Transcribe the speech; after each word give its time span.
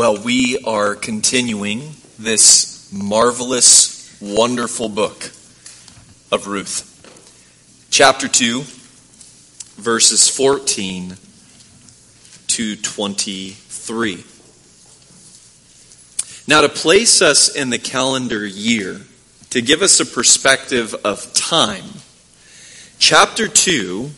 Well, 0.00 0.16
we 0.16 0.56
are 0.64 0.94
continuing 0.94 1.90
this 2.18 2.90
marvelous, 2.90 4.18
wonderful 4.18 4.88
book 4.88 5.24
of 6.32 6.46
Ruth. 6.46 6.86
Chapter 7.90 8.26
2, 8.26 8.62
verses 9.76 10.26
14 10.26 11.16
to 12.46 12.76
23. 12.76 14.24
Now, 16.48 16.62
to 16.62 16.70
place 16.70 17.20
us 17.20 17.54
in 17.54 17.68
the 17.68 17.78
calendar 17.78 18.46
year, 18.46 19.02
to 19.50 19.60
give 19.60 19.82
us 19.82 20.00
a 20.00 20.06
perspective 20.06 20.94
of 21.04 21.30
time, 21.34 21.84
chapter 22.98 23.48
2 23.48 24.10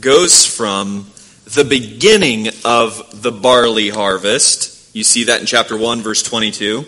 goes 0.00 0.44
from 0.44 1.11
the 1.54 1.64
beginning 1.64 2.48
of 2.64 3.22
the 3.22 3.32
barley 3.32 3.88
harvest 3.88 4.72
you 4.92 5.04
see 5.04 5.24
that 5.24 5.40
in 5.40 5.46
chapter 5.46 5.76
1, 5.76 6.02
verse 6.02 6.22
22. 6.22 6.84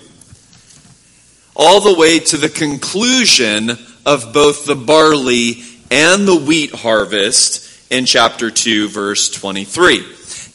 All 1.56 1.80
the 1.80 1.98
way 1.98 2.18
to 2.18 2.36
the 2.36 2.50
conclusion 2.50 3.70
of 4.04 4.34
both 4.34 4.66
the 4.66 4.74
barley 4.74 5.62
and 5.90 6.28
the 6.28 6.36
wheat 6.36 6.74
harvest 6.74 7.90
in 7.90 8.04
chapter 8.04 8.50
2, 8.50 8.88
verse 8.88 9.30
23. 9.30 10.04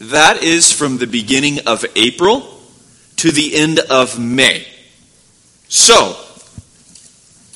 That 0.01 0.43
is 0.43 0.71
from 0.71 0.99
the 0.99 1.07
beginning 1.07 1.65
of 1.65 1.83
April 1.95 2.61
to 3.15 3.31
the 3.31 3.55
end 3.55 3.79
of 3.79 4.19
May. 4.19 4.67
So, 5.69 6.15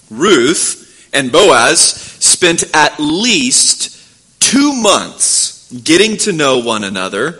Ruth 0.09 1.09
and 1.13 1.31
Boaz 1.31 1.79
spent 1.79 2.63
at 2.75 2.99
least 2.99 3.91
two 4.39 4.73
months 4.73 5.52
getting 5.83 6.17
to 6.17 6.31
know 6.31 6.59
one 6.59 6.83
another, 6.83 7.39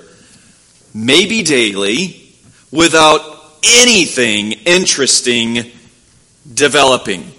maybe 0.93 1.43
daily, 1.43 2.31
without 2.71 3.21
anything 3.63 4.53
interesting 4.65 5.71
developing. 6.51 7.31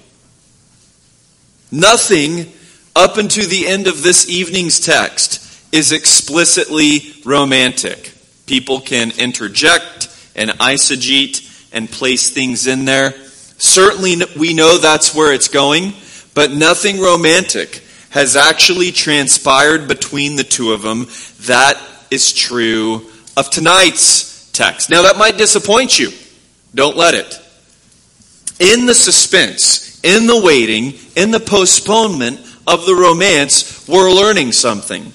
Nothing 1.70 2.52
up 2.94 3.18
until 3.18 3.48
the 3.48 3.66
end 3.66 3.86
of 3.86 4.02
this 4.02 4.28
evening's 4.28 4.78
text 4.78 5.40
is 5.72 5.90
explicitly 5.90 7.14
romantic. 7.24 8.12
People 8.46 8.80
can 8.80 9.10
interject 9.18 10.08
and 10.36 10.50
eisegete 10.50 11.70
and 11.72 11.90
place 11.90 12.30
things 12.30 12.66
in 12.66 12.84
there. 12.84 13.12
Certainly, 13.58 14.16
we 14.38 14.54
know 14.54 14.78
that's 14.78 15.14
where 15.14 15.32
it's 15.32 15.48
going, 15.48 15.94
but 16.34 16.52
nothing 16.52 17.00
romantic 17.00 17.83
has 18.14 18.36
actually 18.36 18.92
transpired 18.92 19.88
between 19.88 20.36
the 20.36 20.44
two 20.44 20.70
of 20.70 20.82
them. 20.82 21.08
That 21.46 21.76
is 22.12 22.32
true 22.32 23.10
of 23.36 23.50
tonight's 23.50 24.52
text. 24.52 24.88
Now, 24.88 25.02
that 25.02 25.18
might 25.18 25.36
disappoint 25.36 25.98
you. 25.98 26.10
Don't 26.76 26.96
let 26.96 27.14
it. 27.14 27.40
In 28.60 28.86
the 28.86 28.94
suspense, 28.94 30.00
in 30.04 30.28
the 30.28 30.40
waiting, 30.40 30.94
in 31.16 31.32
the 31.32 31.40
postponement 31.40 32.38
of 32.68 32.86
the 32.86 32.94
romance, 32.94 33.88
we're 33.88 34.12
learning 34.12 34.52
something. 34.52 35.12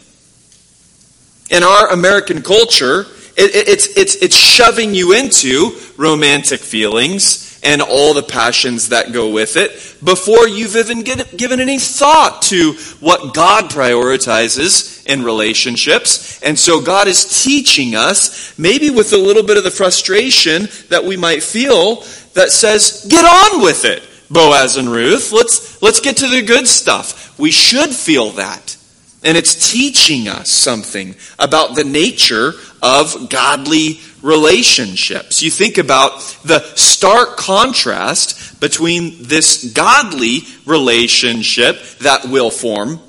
In 1.50 1.64
our 1.64 1.94
American 1.94 2.42
culture, 2.42 3.06
it, 3.38 3.56
it, 3.56 3.70
it's, 3.70 3.98
it's, 3.98 4.16
it's 4.16 4.36
shoving 4.36 4.94
you 4.94 5.14
into 5.14 5.72
romantic 5.96 6.60
feelings 6.60 7.49
and 7.64 7.82
all 7.82 8.14
the 8.14 8.24
passions 8.24 8.90
that 8.90 9.12
go 9.12 9.32
with 9.32 9.58
it 9.58 9.72
before 10.04 10.48
you've 10.48 10.76
even 10.76 11.02
get, 11.02 11.38
given 11.38 11.60
any 11.60 11.78
thought 11.78 12.42
to 12.44 12.74
what 13.00 13.34
God 13.34 13.66
prioritizes 13.66 15.06
in 15.06 15.24
relationships. 15.24 16.42
And 16.42 16.58
so 16.58 16.82
God 16.82 17.08
is 17.08 17.44
teaching 17.44 17.96
us, 17.96 18.58
maybe 18.58 18.90
with 18.90 19.12
a 19.14 19.18
little 19.18 19.44
bit 19.44 19.58
of 19.58 19.64
the 19.64 19.72
frustration 19.72 20.68
that 20.90 21.04
we 21.04 21.18
might 21.18 21.44
feel, 21.44 21.98
that 22.34 22.52
says, 22.52 23.06
get 23.10 23.26
on 23.26 23.62
with 23.62 23.86
it, 23.86 24.04
Boaz 24.30 24.78
and 24.78 24.90
Ruth. 24.90 25.32
Let's, 25.32 25.82
let's 25.82 26.00
get 26.00 26.18
to 26.18 26.28
the 26.28 26.44
good 26.44 26.68
stuff. 26.68 27.38
We 27.40 27.52
should 27.52 27.90
feel 27.90 28.32
that. 28.32 28.78
And 29.22 29.38
it's 29.38 29.72
teaching 29.72 30.30
us 30.30 30.50
something 30.50 31.16
about 31.38 31.76
the 31.76 31.84
nature 31.84 32.54
of 32.82 33.30
godly 33.30 34.00
relationships. 34.22 35.42
You 35.42 35.52
think 35.52 35.78
about 35.78 36.20
the 36.44 36.62
stark 36.76 37.38
contrast 37.38 38.60
between 38.60 39.24
this 39.24 39.72
godly 39.74 40.42
relationship 40.66 41.82
that 42.00 42.26
will 42.26 42.50
form 42.50 43.00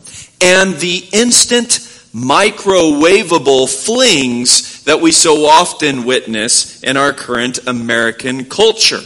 and 0.41 0.77
the 0.77 1.05
instant 1.13 1.69
microwavable 2.15 3.69
flings 3.69 4.83
that 4.85 5.01
we 5.01 5.13
so 5.13 5.47
often 5.47 6.05
witness 6.05 6.83
in 6.83 6.97
our 6.97 7.13
current 7.13 7.61
American 7.67 8.45
culture. 8.45 9.01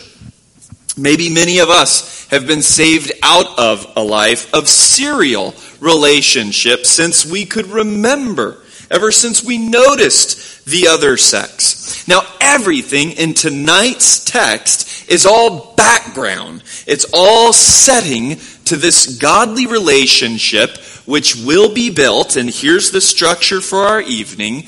Maybe 0.97 1.29
many 1.29 1.59
of 1.59 1.71
us 1.71 2.27
have 2.29 2.47
been 2.47 2.63
saved 2.63 3.13
out 3.23 3.59
of 3.59 3.93
a 3.97 4.03
life 4.03 4.53
of 4.55 4.69
serial 4.69 5.55
relationships 5.81 6.89
since 6.89 7.27
we 7.27 7.45
could 7.45 7.67
remember 7.67 8.63
ever 8.95 9.11
since 9.11 9.43
we 9.43 9.59
noticed 9.59 10.65
the 10.67 10.87
other 10.89 11.17
sex. 11.17 12.07
Now, 12.07 12.23
everything 12.41 13.13
in 13.13 13.35
tonight's 13.35 14.25
text 14.25 15.11
is 15.11 15.27
all 15.27 15.75
background, 15.75 16.63
it's 16.87 17.07
all 17.13 17.53
setting 17.53 18.37
to 18.67 18.77
this 18.77 19.19
godly 19.19 19.67
relationship 19.67 20.79
which 21.07 21.37
will 21.37 21.75
be 21.75 21.91
built, 21.91 22.37
and 22.37 22.49
here's 22.49 22.91
the 22.91 23.01
structure 23.01 23.61
for 23.61 23.81
our 23.81 24.01
evening 24.01 24.65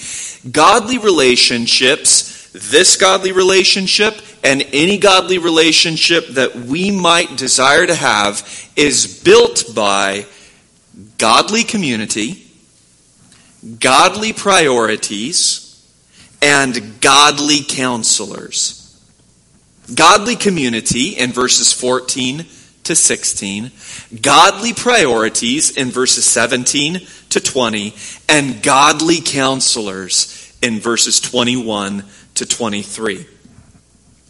godly 0.51 0.99
relationships, 0.99 2.51
this 2.53 2.97
godly 2.97 3.33
relationship, 3.33 4.15
and 4.45 4.63
any 4.73 4.99
godly 4.99 5.39
relationship 5.39 6.27
that 6.29 6.55
we 6.55 6.91
might 6.91 7.37
desire 7.37 7.87
to 7.87 7.95
have 7.95 8.71
is 8.77 9.23
built 9.23 9.75
by 9.75 10.27
godly 11.19 11.65
community 11.65 12.46
godly 13.79 14.33
priorities, 14.33 15.63
and 16.43 17.01
godly 17.01 17.61
counselors. 17.67 18.83
Godly 19.95 20.37
community 20.37 21.11
in 21.11 21.33
verses 21.33 21.73
14 21.73 22.45
to 22.85 22.95
16, 22.95 23.71
godly 24.21 24.73
priorities 24.73 25.71
in 25.77 25.91
verses 25.91 26.25
17 26.25 27.01
to 27.31 27.41
20, 27.41 27.95
and 28.29 28.63
godly 28.63 29.21
counselors 29.21 30.57
in 30.63 30.79
verses 30.79 31.21
21 31.21 32.05
to 32.35 32.47
23. 32.47 33.27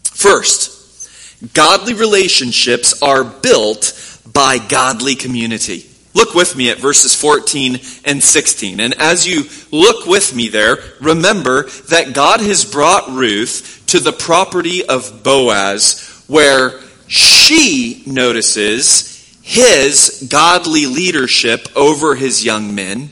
First, 0.03 1.53
godly 1.53 1.93
relationships 1.93 3.01
are 3.01 3.23
built 3.23 4.21
by 4.31 4.57
godly 4.57 5.15
community. 5.15 5.86
Look 6.13 6.33
with 6.33 6.55
me 6.55 6.69
at 6.71 6.79
verses 6.79 7.13
14 7.13 7.79
and 8.05 8.23
16. 8.23 8.79
And 8.79 8.93
as 8.95 9.27
you 9.27 9.43
look 9.71 10.05
with 10.07 10.35
me 10.35 10.49
there, 10.49 10.77
remember 10.99 11.63
that 11.89 12.13
God 12.13 12.41
has 12.41 12.65
brought 12.65 13.09
Ruth 13.09 13.83
to 13.87 13.99
the 13.99 14.13
property 14.13 14.83
of 14.85 15.23
Boaz, 15.23 16.23
where 16.27 16.79
she 17.07 18.03
notices 18.05 19.39
his 19.41 20.27
godly 20.29 20.87
leadership 20.87 21.67
over 21.75 22.15
his 22.15 22.43
young 22.43 22.75
men, 22.75 23.09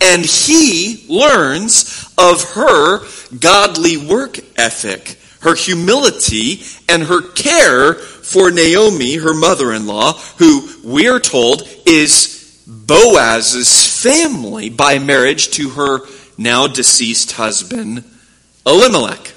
and 0.00 0.24
he 0.24 1.04
learns 1.08 2.12
of 2.18 2.42
her 2.52 3.04
godly 3.36 3.96
work 3.96 4.38
ethic, 4.56 5.18
her 5.40 5.54
humility, 5.54 6.62
and 6.88 7.04
her 7.04 7.22
care 7.32 7.94
for 8.30 8.50
Naomi, 8.52 9.16
her 9.16 9.34
mother 9.34 9.72
in 9.72 9.86
law, 9.86 10.12
who 10.38 10.68
we're 10.84 11.18
told 11.18 11.68
is 11.84 12.64
Boaz's 12.66 14.02
family 14.02 14.70
by 14.70 15.00
marriage 15.00 15.50
to 15.52 15.70
her 15.70 16.06
now 16.38 16.68
deceased 16.68 17.32
husband, 17.32 18.04
Elimelech. 18.64 19.34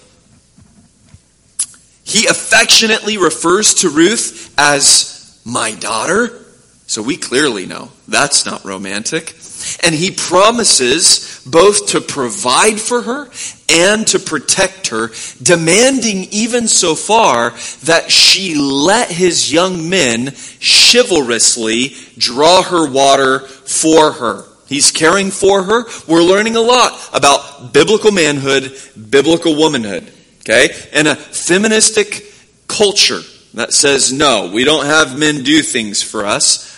He 2.04 2.28
affectionately 2.28 3.18
refers 3.18 3.74
to 3.75 3.90
Ruth 3.90 4.54
as 4.57 5.42
my 5.44 5.74
daughter. 5.74 6.43
So 6.85 7.01
we 7.01 7.18
clearly 7.18 7.65
know 7.65 7.91
that's 8.07 8.45
not 8.45 8.65
romantic. 8.65 9.35
And 9.81 9.95
he 9.95 10.12
promises 10.12 11.41
both 11.45 11.88
to 11.88 12.01
provide 12.01 12.80
for 12.80 13.01
her 13.01 13.30
and 13.69 14.06
to 14.07 14.19
protect 14.19 14.89
her, 14.89 15.09
demanding 15.41 16.27
even 16.31 16.68
so 16.68 16.95
far 16.95 17.51
that 17.85 18.12
she 18.12 18.56
let 18.56 19.09
his 19.09 19.51
young 19.51 19.89
men 19.89 20.33
chivalrously 20.62 21.95
draw 22.18 22.62
her 22.62 22.89
water 22.89 23.39
for 23.39 24.12
her. 24.12 24.44
He's 24.68 24.91
caring 24.91 25.31
for 25.31 25.63
her. 25.63 25.86
We're 26.07 26.24
learning 26.24 26.56
a 26.56 26.62
lot 26.62 27.09
about 27.13 27.74
biblical 27.74 28.12
manhood, 28.12 28.77
biblical 29.09 29.56
womanhood, 29.56 30.12
okay? 30.41 30.69
And 30.91 31.07
a 31.07 31.15
feministic 31.15 32.25
culture 32.68 33.21
that 33.53 33.71
says, 33.71 34.12
no, 34.12 34.51
we 34.53 34.63
don't 34.63 34.86
have 34.86 35.18
men 35.18 35.44
do 35.44 35.62
things 35.62 36.01
for 36.01 36.25
us. 36.25 36.73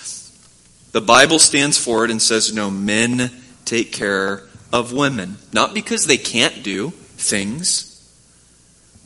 The 0.96 1.02
Bible 1.02 1.40
stands 1.40 1.78
for 1.78 2.06
it 2.06 2.10
and 2.10 2.22
says, 2.22 2.54
no, 2.54 2.72
men 2.72 3.30
take 3.66 3.92
care 3.92 4.44
of 4.72 4.94
women. 4.94 5.36
Not 5.52 5.74
because 5.74 6.06
they 6.06 6.16
can't 6.16 6.64
do 6.64 6.92
things, 6.92 8.02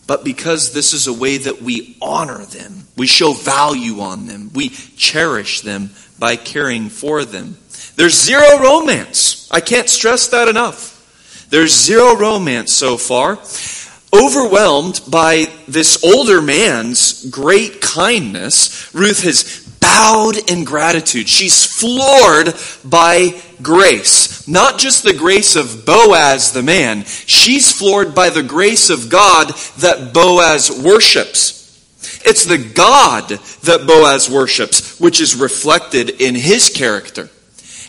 but 0.05 0.23
because 0.23 0.71
this 0.71 0.93
is 0.93 1.07
a 1.07 1.13
way 1.13 1.37
that 1.37 1.63
we 1.63 1.97
honor 1.99 2.45
them. 2.45 2.83
We 2.95 3.07
show 3.07 3.33
value 3.33 4.01
on 4.01 4.27
them. 4.27 4.51
We 4.53 4.69
cherish 4.69 5.61
them 5.61 5.89
by 6.19 6.35
caring 6.35 6.89
for 6.89 7.25
them. 7.25 7.57
There's 7.95 8.13
zero 8.13 8.59
romance. 8.59 9.49
I 9.49 9.59
can't 9.59 9.89
stress 9.89 10.27
that 10.27 10.47
enough. 10.47 11.47
There's 11.49 11.73
zero 11.73 12.15
romance 12.15 12.71
so 12.71 12.97
far. 12.97 13.39
Overwhelmed 14.13 15.01
by 15.09 15.47
this 15.67 16.03
older 16.03 16.39
man's 16.39 17.27
great 17.31 17.81
kindness, 17.81 18.93
Ruth 18.93 19.23
has 19.23 19.65
bowed 19.99 20.49
in 20.49 20.63
gratitude. 20.63 21.27
She's 21.27 21.65
floored 21.65 22.53
by 22.85 23.41
grace. 23.61 24.47
Not 24.47 24.79
just 24.79 25.03
the 25.03 25.13
grace 25.13 25.57
of 25.57 25.85
Boaz 25.85 26.53
the 26.53 26.63
man, 26.63 27.03
she's 27.03 27.77
floored 27.77 28.15
by 28.15 28.29
the 28.29 28.43
grace 28.43 28.89
of 28.89 29.09
God 29.09 29.49
that 29.79 30.13
Boaz 30.13 30.71
worships. 30.71 31.57
It's 32.25 32.45
the 32.45 32.57
God 32.57 33.27
that 33.27 33.85
Boaz 33.85 34.29
worships, 34.29 34.97
which 35.01 35.19
is 35.19 35.35
reflected 35.35 36.21
in 36.21 36.33
his 36.33 36.69
character. 36.69 37.29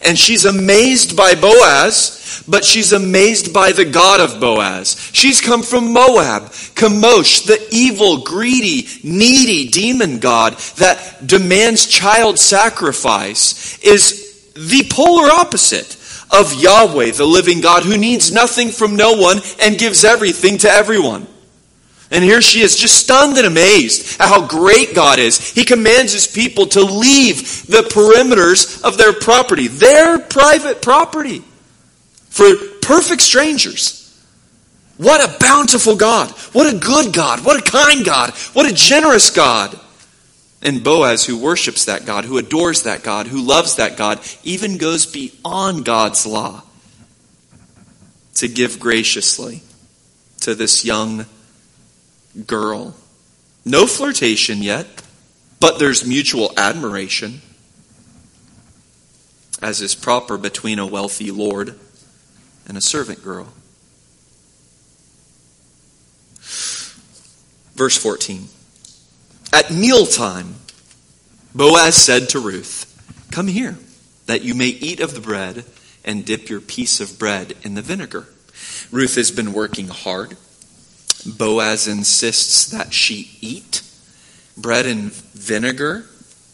And 0.03 0.19
she's 0.19 0.45
amazed 0.45 1.17
by 1.17 1.35
Boaz, 1.35 2.45
but 2.49 2.65
she's 2.65 2.93
amazed 2.93 3.53
by 3.53 3.73
the 3.73 3.85
God 3.85 4.21
of 4.21 4.41
Boaz. 4.41 5.11
She's 5.13 5.41
come 5.41 5.63
from 5.63 5.93
Moab, 5.93 6.51
Chemosh, 6.75 7.47
the 7.47 7.67
evil, 7.71 8.23
greedy, 8.23 8.89
needy 9.05 9.69
demon 9.69 10.19
god 10.19 10.57
that 10.77 11.27
demands 11.27 11.87
child 11.87 12.39
sacrifice, 12.39 13.79
is 13.81 14.53
the 14.55 14.87
polar 14.91 15.31
opposite 15.31 15.97
of 16.31 16.55
Yahweh, 16.55 17.11
the 17.13 17.27
living 17.27 17.61
God, 17.61 17.83
who 17.83 17.99
needs 17.99 18.33
nothing 18.33 18.71
from 18.71 18.97
no 18.97 19.15
one 19.15 19.41
and 19.61 19.79
gives 19.79 20.05
everything 20.05 20.59
to 20.59 20.71
everyone. 20.71 21.27
And 22.11 22.25
here 22.25 22.43
she 22.43 22.61
is, 22.61 22.75
just 22.75 22.97
stunned 22.97 23.37
and 23.39 23.47
amazed 23.47 24.21
at 24.21 24.29
how 24.29 24.47
great 24.47 24.95
God 24.95 25.21
is. 25.21 25.53
He 25.53 25.65
commands 25.65 26.13
his 26.13 26.27
people 26.27 26.67
to 26.67 26.83
leave 26.83 27.67
the 27.67 27.83
perimeters 27.83 28.83
of 28.83 28.99
their 28.99 29.13
property, 29.13 29.69
their 29.69 30.19
private 30.19 30.83
property, 30.83 31.45
for 32.29 32.53
perfect 32.83 33.23
strangers. 33.23 33.97
What 34.97 35.23
a 35.23 35.39
bountiful 35.39 35.97
God. 35.97 36.31
What 36.53 36.73
a 36.73 36.79
good 36.79 37.15
God. 37.15 37.45
What 37.45 37.59
a 37.59 37.71
kind 37.71 38.05
God. 38.05 38.31
What 38.53 38.71
a 38.71 38.75
generous 38.75 39.31
God. 39.31 39.79
And 40.63 40.85
Boaz, 40.85 41.25
who 41.25 41.39
worships 41.39 41.87
that 41.87 42.05
God, 42.05 42.25
who 42.25 42.37
adores 42.37 42.83
that 42.83 43.03
God, 43.03 43.29
who 43.29 43.41
loves 43.41 43.77
that 43.77 43.97
God, 43.97 44.21
even 44.43 44.77
goes 44.77 45.07
beyond 45.07 45.85
God's 45.85 46.27
law 46.27 46.65
to 48.35 48.49
give 48.49 48.79
graciously 48.79 49.63
to 50.41 50.55
this 50.55 50.85
young 50.85 51.25
girl. 52.47 52.95
No 53.65 53.87
flirtation 53.87 54.63
yet, 54.63 55.03
but 55.59 55.79
there's 55.79 56.07
mutual 56.07 56.53
admiration, 56.57 57.43
as 59.61 59.81
is 59.81 59.95
proper 59.95 60.39
between 60.39 60.79
a 60.79 60.87
wealthy 60.87 61.31
lord 61.31 61.79
and 62.67 62.79
a 62.79 62.81
servant 62.81 63.23
girl. 63.23 63.53
Verse 67.75 67.97
14. 67.97 68.49
At 69.53 69.71
mealtime, 69.71 70.55
Boaz 71.55 71.97
said 71.97 72.29
to 72.31 72.39
Ruth, 72.39 72.87
Come 73.31 73.49
here, 73.49 73.77
that 74.27 74.43
you 74.43 74.55
may 74.55 74.69
eat 74.69 75.01
of 75.01 75.15
the 75.15 75.21
bread 75.21 75.65
and 76.05 76.25
dip 76.25 76.49
your 76.49 76.61
piece 76.61 77.01
of 77.01 77.19
bread 77.19 77.55
in 77.63 77.75
the 77.75 77.83
vinegar. 77.83 78.29
Ruth 78.91 79.17
has 79.17 79.31
been 79.31 79.53
working 79.53 79.89
hard. 79.89 80.37
Boaz 81.25 81.87
insists 81.87 82.67
that 82.67 82.93
she 82.93 83.37
eat 83.41 83.83
bread 84.57 84.87
and 84.87 85.13
vinegar. 85.13 86.07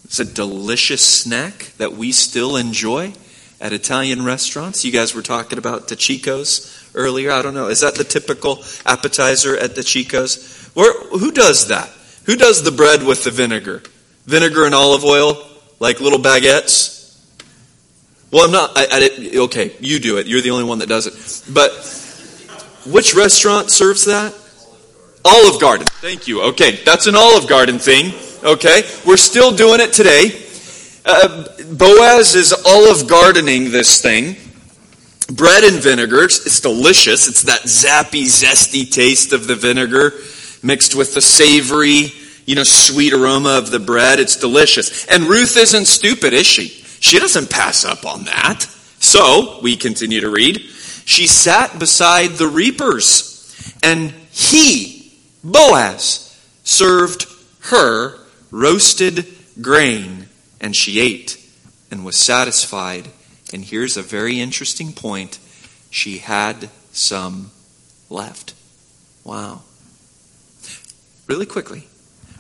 It's 0.05 0.21
a 0.21 0.25
delicious 0.25 1.03
snack 1.03 1.73
that 1.79 1.93
we 1.93 2.13
still 2.13 2.57
enjoy 2.57 3.13
at 3.61 3.73
Italian 3.73 4.25
restaurants. 4.25 4.85
You 4.85 4.93
guys 4.93 5.15
were 5.15 5.23
talking 5.23 5.59
about 5.59 5.89
the 5.89 5.97
Chicos 5.97 6.91
earlier. 6.95 7.33
I 7.33 7.43
don't 7.43 7.55
know. 7.55 7.69
Is 7.69 7.81
that 7.81 7.95
the 7.95 8.05
typical 8.05 8.63
appetizer 8.85 9.57
at 9.57 9.75
the 9.75 9.81
Chicos? 9.81 10.75
Where, 10.75 10.93
who 11.19 11.33
does 11.33 11.69
that? 11.69 11.91
Who 12.25 12.37
does 12.37 12.62
the 12.62 12.73
bread 12.73 13.03
with 13.03 13.25
the 13.25 13.31
vinegar? 13.31 13.83
Vinegar 14.27 14.67
and 14.67 14.75
olive 14.75 15.05
oil, 15.05 15.43
like 15.79 16.01
little 16.01 16.19
baguettes? 16.19 16.95
Well, 18.31 18.45
I'm 18.45 18.53
not. 18.53 18.73
I, 18.75 18.87
I, 18.91 19.39
okay, 19.45 19.73
you 19.81 20.01
do 20.01 20.19
it. 20.19 20.27
You're 20.27 20.41
the 20.41 20.51
only 20.51 20.65
one 20.65 20.81
that 20.81 20.89
does 20.89 21.07
it. 21.07 21.53
But 21.53 21.71
which 22.93 23.15
restaurant 23.15 23.71
serves 23.71 24.07
that? 24.07 24.35
Olive 25.26 25.61
Garden. 25.61 25.87
Thank 26.00 26.28
you. 26.28 26.43
Okay, 26.43 26.76
that's 26.84 27.06
an 27.06 27.17
Olive 27.17 27.49
Garden 27.49 27.78
thing. 27.78 28.12
Okay, 28.44 28.82
we're 29.05 29.17
still 29.17 29.55
doing 29.55 29.81
it 29.81 29.93
today. 29.93 30.43
Uh, 31.05 31.44
Boaz 31.73 32.34
is 32.34 32.52
olive 32.64 33.08
gardening 33.08 33.70
this 33.70 34.00
thing. 34.02 34.37
Bread 35.34 35.64
and 35.64 35.82
vinegar. 35.82 36.25
It's, 36.25 36.61
delicious. 36.61 37.28
It's 37.28 37.43
that 37.43 37.62
zappy, 37.62 38.25
zesty 38.25 38.90
taste 38.90 39.32
of 39.32 39.46
the 39.46 39.55
vinegar 39.55 40.12
mixed 40.62 40.94
with 40.94 41.14
the 41.14 41.20
savory, 41.20 42.12
you 42.44 42.55
know, 42.55 42.64
sweet 42.64 43.12
aroma 43.12 43.58
of 43.58 43.70
the 43.70 43.78
bread. 43.81 44.20
It's 44.20 44.37
delicious. 44.37 45.06
And 45.06 45.25
Ruth 45.25 45.56
isn't 45.56 45.87
stupid, 45.87 46.32
is 46.32 46.46
she? 46.46 46.69
She 46.69 47.19
doesn't 47.19 47.50
pass 47.50 47.84
up 47.84 48.06
on 48.06 48.25
that. 48.25 48.62
So, 48.99 49.61
we 49.62 49.76
continue 49.76 50.20
to 50.20 50.31
read. 50.31 50.61
She 51.05 51.26
sat 51.26 51.78
beside 51.78 52.31
the 52.31 52.49
reapers, 52.49 53.76
and 53.82 54.11
he, 54.31 54.96
Boaz 55.47 56.37
served 56.65 57.26
her 57.61 58.19
roasted 58.50 59.26
grain, 59.61 60.29
and 60.61 60.75
she 60.75 61.00
ate 61.00 61.38
and 61.91 62.05
was 62.05 62.17
satisfied. 62.17 63.09
And 63.53 63.65
here's 63.65 63.97
a 63.97 64.03
very 64.03 64.41
interesting 64.41 64.93
point 64.93 65.38
she 65.88 66.19
had 66.19 66.69
some 66.93 67.53
left. 68.11 68.55
Wow. 69.23 69.62
Really 71.29 71.47
quickly, 71.47 71.87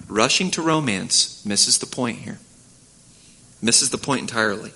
rushing 0.08 0.50
to 0.52 0.62
romance 0.62 1.44
misses 1.46 1.78
the 1.78 1.86
point 1.86 2.18
here. 2.18 2.38
Misses 3.62 3.90
the 3.90 3.98
point 3.98 4.22
entirely. 4.22 4.72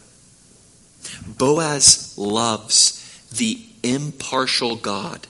Boaz 1.26 2.16
loves 2.16 3.28
the 3.30 3.64
impartial 3.82 4.76
God 4.76 5.26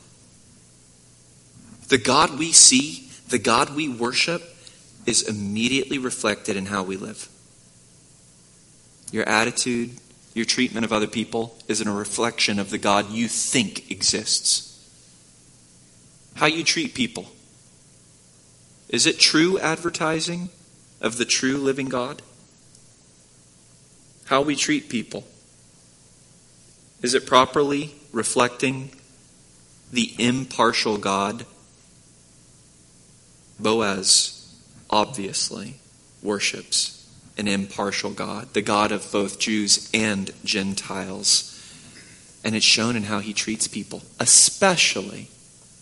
the 1.91 1.99
God 1.99 2.39
we 2.39 2.53
see, 2.53 3.11
the 3.29 3.39
God 3.39 3.75
we 3.75 3.89
worship, 3.89 4.43
is 5.07 5.29
immediately 5.29 5.99
reflected 5.99 6.57
in 6.57 6.67
how 6.67 6.85
we 6.85 6.97
live. 6.97 7.29
Your 9.11 9.29
attitude, 9.29 9.99
your 10.33 10.45
treatment 10.45 10.85
of 10.85 10.93
other 10.93 11.09
people 11.09 11.59
is 11.67 11.81
a 11.81 11.91
reflection 11.91 12.61
of 12.61 12.71
the 12.71 12.79
God 12.79 13.11
you 13.11 13.27
think 13.27 13.91
exists. 13.91 14.67
How 16.37 16.47
you 16.47 16.63
treat 16.63 16.95
people. 16.95 17.27
Is 18.89 19.05
it 19.05 19.19
true 19.19 19.59
advertising 19.59 20.51
of 21.01 21.19
the 21.19 21.25
true 21.25 21.57
living 21.57 21.89
God? 21.89 22.23
How 24.27 24.43
we 24.43 24.55
treat 24.55 24.89
people. 24.89 25.25
Is 27.03 27.15
it 27.15 27.27
properly 27.27 27.97
reflecting 28.13 28.93
the 29.93 30.15
impartial 30.19 30.97
God 30.97 31.47
Boaz 33.63 34.37
obviously 34.89 35.77
worships 36.23 36.97
an 37.39 37.49
impartial 37.49 38.11
God, 38.11 38.53
the 38.53 38.63
God 38.63 38.93
of 38.93 39.11
both 39.11 39.39
Jews 39.39 39.89
and 39.95 40.31
Gentiles. 40.45 41.47
And 42.45 42.55
it's 42.55 42.65
shown 42.65 42.97
in 42.97 43.05
how 43.05 43.21
he 43.21 43.33
treats 43.33 43.69
people, 43.69 44.03
especially 44.19 45.29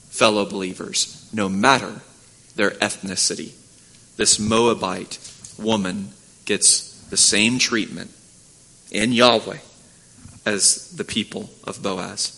fellow 0.09 0.45
believers, 0.45 1.29
no 1.33 1.49
matter 1.49 2.01
their 2.57 2.71
ethnicity. 2.73 3.53
This 4.17 4.39
Moabite 4.39 5.19
woman 5.59 6.11
gets 6.45 7.03
the 7.11 7.17
same 7.17 7.59
treatment 7.59 8.11
in 8.91 9.13
Yahweh 9.13 9.59
as 10.45 10.91
the 10.91 11.05
people 11.05 11.51
of 11.65 11.83
Boaz. 11.83 12.35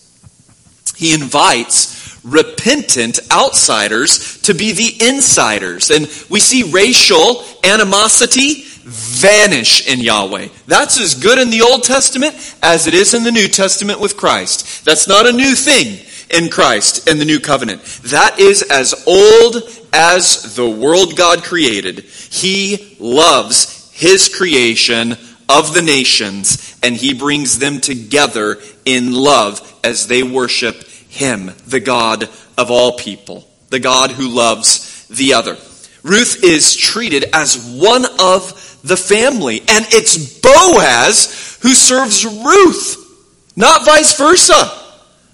He 0.96 1.14
invites 1.14 1.99
repentant 2.22 3.20
outsiders 3.32 4.40
to 4.42 4.54
be 4.54 4.72
the 4.72 5.08
insiders. 5.08 5.90
And 5.90 6.06
we 6.28 6.40
see 6.40 6.70
racial 6.70 7.44
animosity 7.64 8.64
vanish 8.82 9.86
in 9.86 10.00
Yahweh. 10.00 10.48
That's 10.66 11.00
as 11.00 11.14
good 11.14 11.38
in 11.38 11.50
the 11.50 11.62
Old 11.62 11.84
Testament 11.84 12.34
as 12.62 12.86
it 12.86 12.94
is 12.94 13.14
in 13.14 13.22
the 13.22 13.32
New 13.32 13.48
Testament 13.48 14.00
with 14.00 14.16
Christ. 14.16 14.84
That's 14.84 15.06
not 15.06 15.26
a 15.26 15.32
new 15.32 15.54
thing 15.54 16.04
in 16.30 16.50
Christ 16.50 17.08
and 17.08 17.20
the 17.20 17.24
new 17.24 17.40
covenant. 17.40 17.82
That 18.04 18.38
is 18.38 18.62
as 18.62 19.06
old 19.06 19.62
as 19.92 20.54
the 20.56 20.68
world 20.68 21.16
God 21.16 21.42
created. 21.42 22.00
He 22.00 22.96
loves 22.98 23.90
his 23.92 24.34
creation 24.34 25.16
of 25.48 25.74
the 25.74 25.82
nations 25.82 26.78
and 26.82 26.96
he 26.96 27.12
brings 27.12 27.58
them 27.58 27.80
together 27.80 28.58
in 28.84 29.12
love 29.12 29.78
as 29.84 30.06
they 30.06 30.22
worship 30.22 30.84
him, 31.10 31.52
the 31.66 31.80
God 31.80 32.28
of 32.56 32.70
all 32.70 32.96
people, 32.96 33.48
the 33.68 33.80
God 33.80 34.12
who 34.12 34.28
loves 34.28 35.06
the 35.08 35.34
other. 35.34 35.56
Ruth 36.02 36.42
is 36.42 36.76
treated 36.76 37.24
as 37.34 37.58
one 37.78 38.06
of 38.20 38.80
the 38.82 38.96
family, 38.96 39.60
and 39.60 39.84
it's 39.90 40.40
Boaz 40.40 41.58
who 41.62 41.74
serves 41.74 42.24
Ruth, 42.24 43.52
not 43.56 43.84
vice 43.84 44.16
versa. 44.16 44.72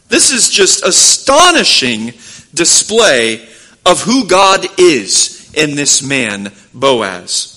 This 0.09 0.31
is 0.31 0.51
just 0.51 0.85
astonishing 0.85 2.15
display 2.55 3.47
of 3.85 4.03
who 4.03 4.27
God 4.27 4.67
is 4.79 5.53
in 5.55 5.77
this 5.77 6.03
man, 6.03 6.53
Boaz. 6.75 7.53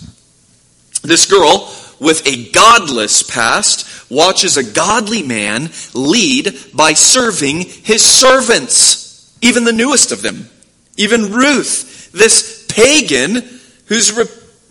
This 1.01 1.25
girl 1.25 1.73
with 1.99 2.25
a 2.27 2.51
godless 2.51 3.23
past 3.23 3.98
watches 4.09 4.57
a 4.57 4.63
godly 4.63 5.23
man 5.23 5.69
lead 5.93 6.55
by 6.73 6.93
serving 6.93 7.61
his 7.61 8.03
servants, 8.03 9.37
even 9.41 9.63
the 9.63 9.73
newest 9.73 10.11
of 10.11 10.21
them, 10.21 10.49
even 10.97 11.31
Ruth, 11.31 12.11
this 12.11 12.65
pagan 12.67 13.43
who's 13.85 14.11
re- 14.11 14.25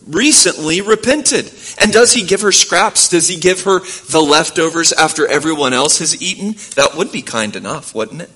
recently 0.07 0.80
repented. 0.80 1.50
And 1.80 1.92
does 1.92 2.12
he 2.12 2.25
give 2.25 2.40
her 2.40 2.52
scraps? 2.52 3.09
Does 3.09 3.28
he 3.28 3.38
give 3.38 3.62
her 3.62 3.80
the 4.11 4.21
leftovers 4.21 4.92
after 4.92 5.26
everyone 5.26 5.73
else 5.73 5.99
has 5.99 6.21
eaten? 6.21 6.54
That 6.75 6.97
would 6.97 7.12
be 7.12 7.23
kind 7.23 7.54
enough, 7.54 7.95
wouldn't 7.95 8.23
it? 8.23 8.30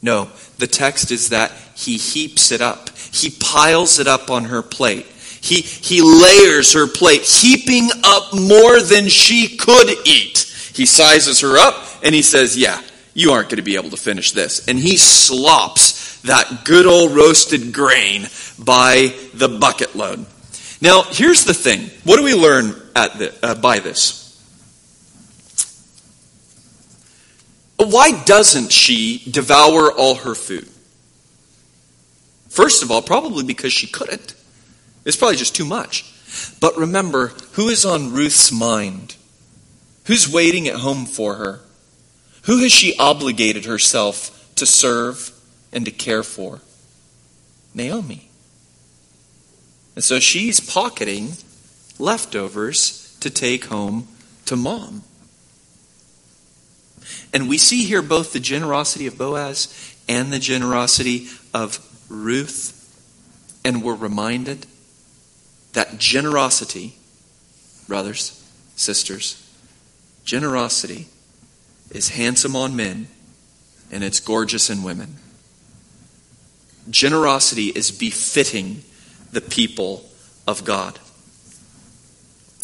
No, 0.00 0.30
the 0.58 0.66
text 0.66 1.10
is 1.10 1.30
that 1.30 1.52
he 1.74 1.96
heaps 1.96 2.52
it 2.52 2.60
up. 2.60 2.90
He 2.96 3.30
piles 3.30 3.98
it 3.98 4.06
up 4.06 4.30
on 4.30 4.44
her 4.44 4.62
plate. 4.62 5.06
He, 5.48 5.62
he 5.62 6.02
layers 6.02 6.74
her 6.74 6.86
plate, 6.86 7.22
heaping 7.22 7.90
up 8.04 8.34
more 8.34 8.80
than 8.80 9.08
she 9.08 9.56
could 9.56 9.88
eat. 10.06 10.40
He 10.74 10.84
sizes 10.86 11.40
her 11.40 11.56
up 11.56 11.82
and 12.02 12.14
he 12.14 12.22
says, 12.22 12.56
Yeah, 12.56 12.80
you 13.14 13.32
aren't 13.32 13.48
going 13.48 13.56
to 13.56 13.62
be 13.62 13.76
able 13.76 13.90
to 13.90 13.96
finish 13.96 14.32
this. 14.32 14.68
And 14.68 14.78
he 14.78 14.96
slops 14.96 16.20
that 16.22 16.64
good 16.64 16.86
old 16.86 17.12
roasted 17.12 17.72
grain 17.72 18.26
by 18.58 19.14
the 19.34 19.48
bucket 19.48 19.96
load. 19.96 20.26
Now, 20.80 21.02
here's 21.02 21.44
the 21.44 21.54
thing. 21.54 21.90
What 22.04 22.16
do 22.16 22.22
we 22.22 22.34
learn 22.34 22.74
at 22.94 23.18
the, 23.18 23.34
uh, 23.42 23.54
by 23.54 23.80
this? 23.80 24.24
Why 27.76 28.22
doesn't 28.24 28.72
she 28.72 29.22
devour 29.30 29.90
all 29.92 30.16
her 30.16 30.34
food? 30.34 30.68
First 32.48 32.82
of 32.82 32.90
all, 32.90 33.02
probably 33.02 33.44
because 33.44 33.72
she 33.72 33.86
couldn't. 33.86 34.34
It's 35.08 35.16
probably 35.16 35.38
just 35.38 35.56
too 35.56 35.64
much. 35.64 36.04
But 36.60 36.76
remember, 36.76 37.28
who 37.52 37.70
is 37.70 37.86
on 37.86 38.12
Ruth's 38.12 38.52
mind? 38.52 39.16
Who's 40.04 40.30
waiting 40.30 40.68
at 40.68 40.74
home 40.74 41.06
for 41.06 41.36
her? 41.36 41.60
Who 42.42 42.58
has 42.58 42.72
she 42.72 42.94
obligated 42.98 43.64
herself 43.64 44.52
to 44.56 44.66
serve 44.66 45.32
and 45.72 45.86
to 45.86 45.90
care 45.90 46.22
for? 46.22 46.60
Naomi. 47.72 48.28
And 49.94 50.04
so 50.04 50.18
she's 50.20 50.60
pocketing 50.60 51.32
leftovers 51.98 53.16
to 53.20 53.30
take 53.30 53.64
home 53.64 54.08
to 54.44 54.56
mom. 54.56 55.04
And 57.32 57.48
we 57.48 57.56
see 57.56 57.84
here 57.84 58.02
both 58.02 58.34
the 58.34 58.40
generosity 58.40 59.06
of 59.06 59.16
Boaz 59.16 59.96
and 60.06 60.30
the 60.30 60.38
generosity 60.38 61.28
of 61.54 61.78
Ruth. 62.10 62.74
And 63.64 63.82
we're 63.82 63.94
reminded 63.94 64.66
that 65.78 65.96
generosity, 65.96 66.92
brothers, 67.86 68.44
sisters, 68.74 69.48
generosity 70.24 71.06
is 71.92 72.08
handsome 72.08 72.56
on 72.56 72.74
men 72.74 73.06
and 73.92 74.02
it's 74.02 74.18
gorgeous 74.18 74.70
in 74.70 74.82
women. 74.82 75.14
Generosity 76.90 77.68
is 77.68 77.92
befitting 77.92 78.82
the 79.30 79.40
people 79.40 80.04
of 80.48 80.64
God. 80.64 80.98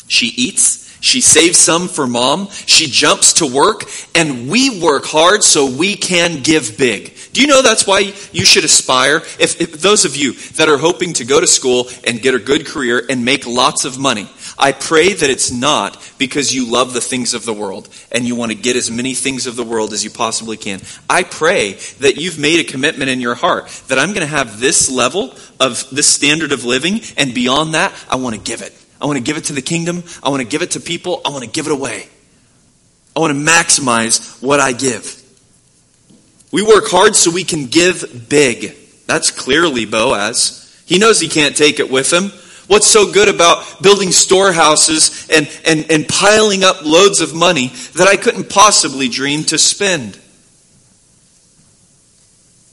She 0.09 0.27
eats, 0.35 0.84
she 1.05 1.21
saves 1.21 1.59
some 1.59 1.87
for 1.87 2.07
mom, 2.07 2.49
she 2.51 2.87
jumps 2.87 3.35
to 3.35 3.47
work, 3.47 3.85
and 4.15 4.49
we 4.49 4.81
work 4.81 5.05
hard 5.05 5.45
so 5.45 5.71
we 5.71 5.97
can 5.97 6.43
give 6.43 6.79
big. 6.79 7.15
Do 7.35 7.43
you 7.43 7.47
know 7.47 7.61
that's 7.61 7.87
why 7.87 8.15
you 8.33 8.45
should 8.47 8.65
aspire? 8.65 9.19
If, 9.39 9.61
if, 9.61 9.73
those 9.83 10.07
of 10.07 10.17
you 10.17 10.33
that 10.57 10.71
are 10.71 10.79
hoping 10.79 11.13
to 11.15 11.27
go 11.27 11.41
to 11.41 11.47
school 11.47 11.89
and 12.05 12.23
get 12.23 12.35
a 12.35 12.39
good 12.39 12.65
career 12.65 13.05
and 13.11 13.23
make 13.23 13.47
lots 13.47 13.85
of 13.85 13.99
money, 13.99 14.31
I 14.59 14.73
pray 14.73 15.13
that 15.13 15.29
it's 15.29 15.51
not 15.51 16.01
because 16.17 16.55
you 16.55 16.71
love 16.71 16.95
the 16.95 17.03
things 17.03 17.35
of 17.35 17.45
the 17.45 17.53
world 17.53 17.89
and 18.11 18.25
you 18.25 18.35
want 18.35 18.53
to 18.53 18.57
get 18.57 18.75
as 18.75 18.91
many 18.91 19.13
things 19.13 19.47
of 19.47 19.57
the 19.57 19.63
world 19.63 19.93
as 19.93 20.05
you 20.05 20.11
possibly 20.11 20.57
can. 20.57 20.81
I 21.11 21.25
pray 21.25 21.73
that 22.01 22.17
you've 22.17 22.39
made 22.39 22.61
a 22.61 22.71
commitment 22.71 23.11
in 23.11 23.21
your 23.21 23.35
heart 23.35 23.67
that 23.89 23.99
I'm 23.99 24.15
going 24.15 24.21
to 24.21 24.27
have 24.27 24.59
this 24.59 24.91
level 24.91 25.35
of 25.61 25.87
this 25.91 26.07
standard 26.07 26.53
of 26.53 26.65
living, 26.65 27.01
and 27.19 27.35
beyond 27.35 27.75
that, 27.75 27.93
I 28.09 28.17
want 28.17 28.37
to 28.37 28.41
give 28.41 28.63
it. 28.63 28.73
I 29.01 29.07
want 29.07 29.19
to 29.19 29.25
give 29.25 29.37
it 29.37 29.45
to 29.45 29.53
the 29.53 29.63
kingdom. 29.63 30.03
I 30.23 30.31
want 30.31 30.43
to 30.43 30.49
give 30.49 30.63
it 30.63 30.73
to 30.73 30.81
people. 30.81 31.21
I 31.25 31.31
want 31.31 31.45
to 31.45 31.51
give 31.51 31.67
it 31.67 31.73
away. 31.73 32.09
I 33.17 33.21
want 33.21 33.33
to 33.33 33.39
maximize 33.39 34.43
what 34.43 34.61
I 34.61 34.73
give. 34.73 35.23
We 36.53 36.63
work 36.63 36.85
hard 36.87 37.17
so 37.17 37.31
we 37.31 37.45
can 37.45 37.67
give 37.67 38.29
big. 38.29 38.77
That's 39.07 39.31
clearly 39.31 39.87
Boaz. 39.87 40.61
He 40.87 40.99
knows 40.99 41.21
he 41.21 41.29
can't 41.29 41.57
take 41.57 41.81
it 41.81 41.91
with 41.91 42.13
him. 42.13 42.31
What's 42.67 42.87
so 42.87 43.13
good 43.13 43.29
about 43.29 43.83
building 43.83 44.11
storehouses 44.11 45.29
and, 45.31 45.49
and, 45.67 45.91
and 45.91 46.09
piling 46.09 46.65
up 46.65 46.85
loads 46.85 47.21
of 47.21 47.35
money 47.35 47.69
that 47.95 48.09
I 48.09 48.17
couldn't 48.17 48.49
possibly 48.49 49.09
dream 49.09 49.45
to 49.45 49.59
spend? 49.59 50.19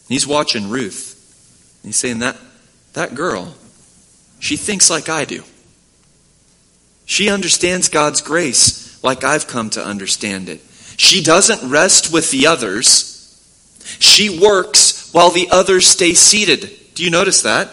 He's 0.07 0.25
watching 0.25 0.69
Ruth. 0.69 1.09
He's 1.83 1.97
saying 1.97 2.19
that 2.19 2.37
that 2.93 3.15
girl, 3.15 3.55
she 4.39 4.57
thinks 4.57 4.89
like 4.89 5.09
I 5.09 5.25
do. 5.25 5.43
She 7.11 7.29
understands 7.29 7.89
God's 7.89 8.21
grace 8.21 9.03
like 9.03 9.25
I've 9.25 9.45
come 9.45 9.69
to 9.71 9.83
understand 9.83 10.47
it. 10.47 10.61
She 10.95 11.21
doesn't 11.21 11.69
rest 11.69 12.13
with 12.13 12.31
the 12.31 12.47
others. 12.47 13.37
She 13.99 14.39
works 14.39 15.11
while 15.11 15.29
the 15.29 15.49
others 15.51 15.85
stay 15.87 16.13
seated. 16.13 16.71
Do 16.95 17.03
you 17.03 17.09
notice 17.09 17.41
that? 17.41 17.67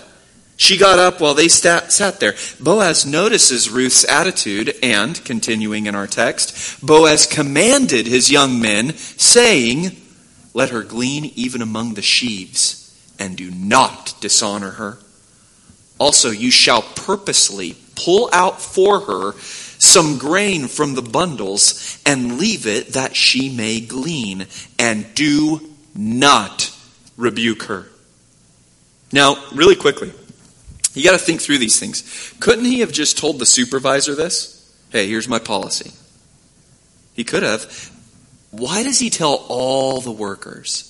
She 0.56 0.76
got 0.76 0.98
up 0.98 1.20
while 1.20 1.34
they 1.34 1.46
sat, 1.46 1.92
sat 1.92 2.18
there. 2.18 2.34
Boaz 2.58 3.06
notices 3.06 3.70
Ruth's 3.70 4.04
attitude, 4.04 4.74
and, 4.82 5.24
continuing 5.24 5.86
in 5.86 5.94
our 5.94 6.08
text, 6.08 6.84
Boaz 6.84 7.24
commanded 7.24 8.08
his 8.08 8.32
young 8.32 8.60
men, 8.60 8.94
saying, 8.94 9.96
Let 10.52 10.70
her 10.70 10.82
glean 10.82 11.26
even 11.36 11.62
among 11.62 11.94
the 11.94 12.02
sheaves, 12.02 12.92
and 13.20 13.36
do 13.36 13.52
not 13.52 14.14
dishonor 14.20 14.72
her. 14.72 14.98
Also, 16.00 16.30
you 16.30 16.50
shall 16.50 16.82
purposely 16.82 17.76
pull 18.04 18.30
out 18.32 18.60
for 18.60 19.00
her 19.00 19.32
some 19.78 20.18
grain 20.18 20.66
from 20.66 20.94
the 20.94 21.02
bundles, 21.02 22.02
and 22.04 22.38
leave 22.38 22.66
it 22.66 22.94
that 22.94 23.14
she 23.14 23.48
may 23.48 23.80
glean, 23.80 24.46
and 24.78 25.14
do 25.14 25.60
not 25.94 26.74
rebuke 27.16 27.64
her. 27.64 27.86
Now, 29.12 29.36
really 29.54 29.76
quickly, 29.76 30.12
you 30.94 31.04
got 31.04 31.12
to 31.12 31.24
think 31.24 31.40
through 31.40 31.58
these 31.58 31.78
things. 31.78 32.34
Couldn't 32.40 32.64
he 32.64 32.80
have 32.80 32.92
just 32.92 33.18
told 33.18 33.38
the 33.38 33.46
supervisor 33.46 34.14
this? 34.14 34.54
Hey, 34.90 35.08
here's 35.08 35.28
my 35.28 35.38
policy. 35.38 35.92
He 37.14 37.24
could 37.24 37.42
have. 37.42 37.90
Why 38.50 38.82
does 38.82 38.98
he 38.98 39.10
tell 39.10 39.44
all 39.48 40.00
the 40.00 40.12
workers? 40.12 40.84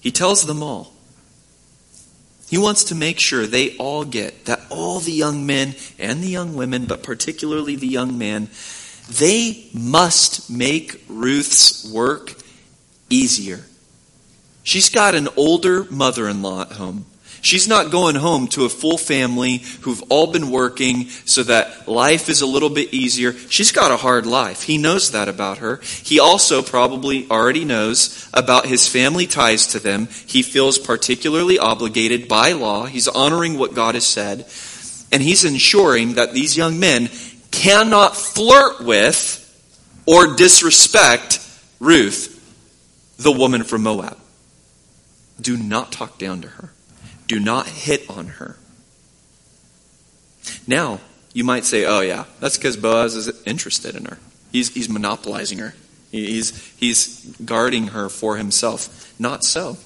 He 0.00 0.10
tells 0.10 0.46
them 0.46 0.62
all. 0.62 0.92
He 2.50 2.58
wants 2.58 2.82
to 2.84 2.96
make 2.96 3.20
sure 3.20 3.46
they 3.46 3.76
all 3.76 4.04
get 4.04 4.46
that 4.46 4.60
all 4.70 4.98
the 4.98 5.12
young 5.12 5.46
men 5.46 5.76
and 6.00 6.20
the 6.20 6.26
young 6.26 6.56
women, 6.56 6.84
but 6.84 7.04
particularly 7.04 7.76
the 7.76 7.86
young 7.86 8.18
men, 8.18 8.48
they 9.08 9.68
must 9.72 10.50
make 10.50 11.00
Ruth's 11.08 11.88
work 11.88 12.34
easier. 13.08 13.60
She's 14.64 14.88
got 14.88 15.14
an 15.14 15.28
older 15.36 15.84
mother 15.92 16.28
in 16.28 16.42
law 16.42 16.62
at 16.62 16.72
home. 16.72 17.06
She's 17.42 17.66
not 17.66 17.90
going 17.90 18.16
home 18.16 18.48
to 18.48 18.64
a 18.64 18.68
full 18.68 18.98
family 18.98 19.58
who've 19.82 20.02
all 20.08 20.26
been 20.26 20.50
working 20.50 21.08
so 21.24 21.42
that 21.44 21.88
life 21.88 22.28
is 22.28 22.42
a 22.42 22.46
little 22.46 22.70
bit 22.70 22.92
easier. 22.92 23.32
She's 23.32 23.72
got 23.72 23.90
a 23.90 23.96
hard 23.96 24.26
life. 24.26 24.62
He 24.62 24.78
knows 24.78 25.12
that 25.12 25.28
about 25.28 25.58
her. 25.58 25.80
He 25.82 26.20
also 26.20 26.62
probably 26.62 27.28
already 27.30 27.64
knows 27.64 28.28
about 28.34 28.66
his 28.66 28.86
family 28.86 29.26
ties 29.26 29.68
to 29.68 29.78
them. 29.78 30.08
He 30.26 30.42
feels 30.42 30.78
particularly 30.78 31.58
obligated 31.58 32.28
by 32.28 32.52
law. 32.52 32.86
He's 32.86 33.08
honoring 33.08 33.58
what 33.58 33.74
God 33.74 33.94
has 33.94 34.06
said. 34.06 34.46
And 35.12 35.22
he's 35.22 35.44
ensuring 35.44 36.14
that 36.14 36.34
these 36.34 36.56
young 36.56 36.78
men 36.78 37.08
cannot 37.50 38.16
flirt 38.16 38.80
with 38.80 39.36
or 40.06 40.36
disrespect 40.36 41.38
Ruth, 41.80 42.36
the 43.18 43.32
woman 43.32 43.64
from 43.64 43.82
Moab. 43.82 44.18
Do 45.40 45.56
not 45.56 45.90
talk 45.90 46.18
down 46.18 46.42
to 46.42 46.48
her. 46.48 46.72
Do 47.30 47.38
not 47.38 47.68
hit 47.68 48.10
on 48.10 48.26
her. 48.26 48.56
Now, 50.66 50.98
you 51.32 51.44
might 51.44 51.64
say, 51.64 51.84
oh, 51.84 52.00
yeah, 52.00 52.24
that's 52.40 52.56
because 52.56 52.76
Boaz 52.76 53.14
is 53.14 53.28
interested 53.46 53.94
in 53.94 54.06
her. 54.06 54.18
He's, 54.50 54.74
he's 54.74 54.88
monopolizing 54.88 55.58
her, 55.58 55.76
he's, 56.10 56.50
he's 56.76 57.24
guarding 57.44 57.88
her 57.88 58.08
for 58.08 58.36
himself. 58.36 59.14
Not 59.20 59.44
so. 59.44 59.76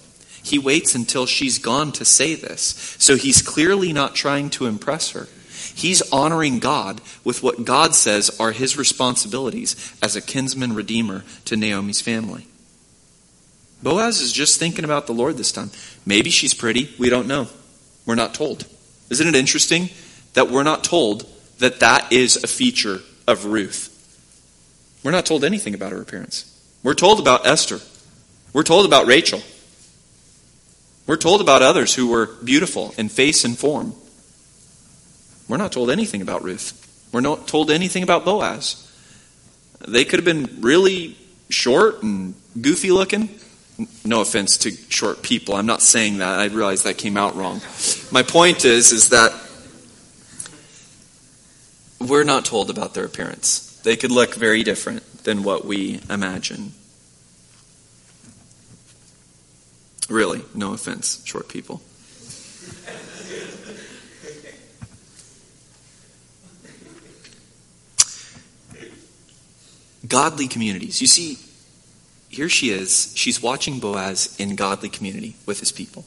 He 0.43 0.59
waits 0.59 0.95
until 0.95 1.27
she's 1.27 1.59
gone 1.59 1.93
to 1.93 2.07
say 2.07 2.35
this. 2.35 2.97
So 2.99 3.15
he's 3.15 3.43
clearly 3.43 3.93
not 3.93 4.15
trying 4.15 4.49
to 4.51 4.65
impress 4.65 5.11
her. 5.11 5.29
He's 5.75 6.01
honoring 6.11 6.61
God 6.61 7.03
with 7.25 7.43
what 7.43 7.67
God 7.67 7.95
says 7.95 8.35
are 8.41 8.53
his 8.53 8.79
responsibilities 8.79 9.95
as 10.03 10.17
a 10.17 10.23
kinsman 10.23 10.75
redeemer 10.75 11.25
to 11.45 11.59
Naomi's 11.59 12.01
family. 12.01 12.47
Boaz 13.85 14.23
is 14.23 14.33
just 14.33 14.59
thinking 14.59 14.85
about 14.85 15.07
the 15.07 15.13
Lord 15.13 15.37
this 15.37 15.53
time. 15.53 15.71
Maybe 16.07 16.31
she's 16.31 16.55
pretty. 16.55 16.93
We 16.99 17.11
don't 17.11 17.29
know. 17.29 17.49
We're 18.07 18.15
not 18.15 18.33
told. 18.33 18.67
Isn't 19.11 19.29
it 19.29 19.35
interesting 19.35 19.91
that 20.33 20.51
we're 20.51 20.63
not 20.63 20.83
told 20.83 21.31
that 21.59 21.81
that 21.81 22.11
is 22.11 22.43
a 22.43 22.47
feature 22.47 23.01
of 23.29 23.45
Ruth? 23.45 23.91
We're 25.05 25.11
not 25.11 25.27
told 25.27 25.45
anything 25.45 25.75
about 25.75 25.93
her 25.93 26.01
appearance. 26.01 26.51
We're 26.83 26.95
told 26.95 27.21
about 27.21 27.47
Esther. 27.47 27.81
We're 28.55 28.63
told 28.63 28.87
about 28.87 29.07
Rachel. 29.07 29.43
We're 31.07 31.17
told 31.17 31.43
about 31.43 31.61
others 31.61 31.95
who 31.95 32.09
were 32.09 32.27
beautiful 32.43 32.95
in 32.97 33.11
face 33.11 33.45
and 33.45 33.57
form. 33.57 33.93
We're 35.47 35.59
not 35.59 35.73
told 35.73 35.91
anything 35.91 36.23
about 36.23 36.43
Ruth. 36.43 36.81
We're 37.13 37.21
not 37.21 37.47
told 37.47 37.71
anything 37.71 38.03
about 38.03 38.25
Boaz. 38.25 38.91
They 39.87 40.07
could 40.07 40.21
have 40.21 40.25
been 40.25 40.63
really 40.63 41.19
short 41.51 42.03
and 42.03 42.35
goofy 42.59 42.91
looking. 42.91 43.29
No 44.05 44.21
offense 44.21 44.57
to 44.59 44.71
short 44.71 45.23
people. 45.23 45.57
I'm 45.57 45.67
not 45.67 45.83
saying 45.83 46.19
that. 46.19 46.39
I 46.39 46.47
realize 46.47 46.85
that 46.85 46.97
came 46.97 47.17
out 47.17 47.35
wrong. 47.35 47.61
My 48.13 48.23
point 48.23 48.65
is 48.65 48.93
is 48.93 49.09
that 49.09 49.33
we're 52.01 52.25
not 52.25 52.45
told 52.45 52.71
about 52.71 52.95
their 52.95 53.05
appearance. 53.05 53.81
They 53.83 53.97
could 53.97 54.11
look 54.11 54.35
very 54.35 54.63
different 54.63 55.25
than 55.25 55.43
what 55.43 55.65
we 55.65 56.01
imagine. 56.09 56.73
Really, 60.09 60.43
no 60.55 60.75
offense, 60.75 61.23
short 61.25 61.49
people. 61.49 61.81
Godly 70.07 70.47
communities. 70.47 71.01
You 71.01 71.07
see, 71.07 71.39
here 72.35 72.49
she 72.49 72.71
is. 72.71 73.13
She's 73.17 73.43
watching 73.43 73.79
Boaz 73.79 74.37
in 74.39 74.57
godly 74.57 74.89
community 74.89 75.37
with 75.47 75.61
his 75.61 75.73
people. 75.73 76.05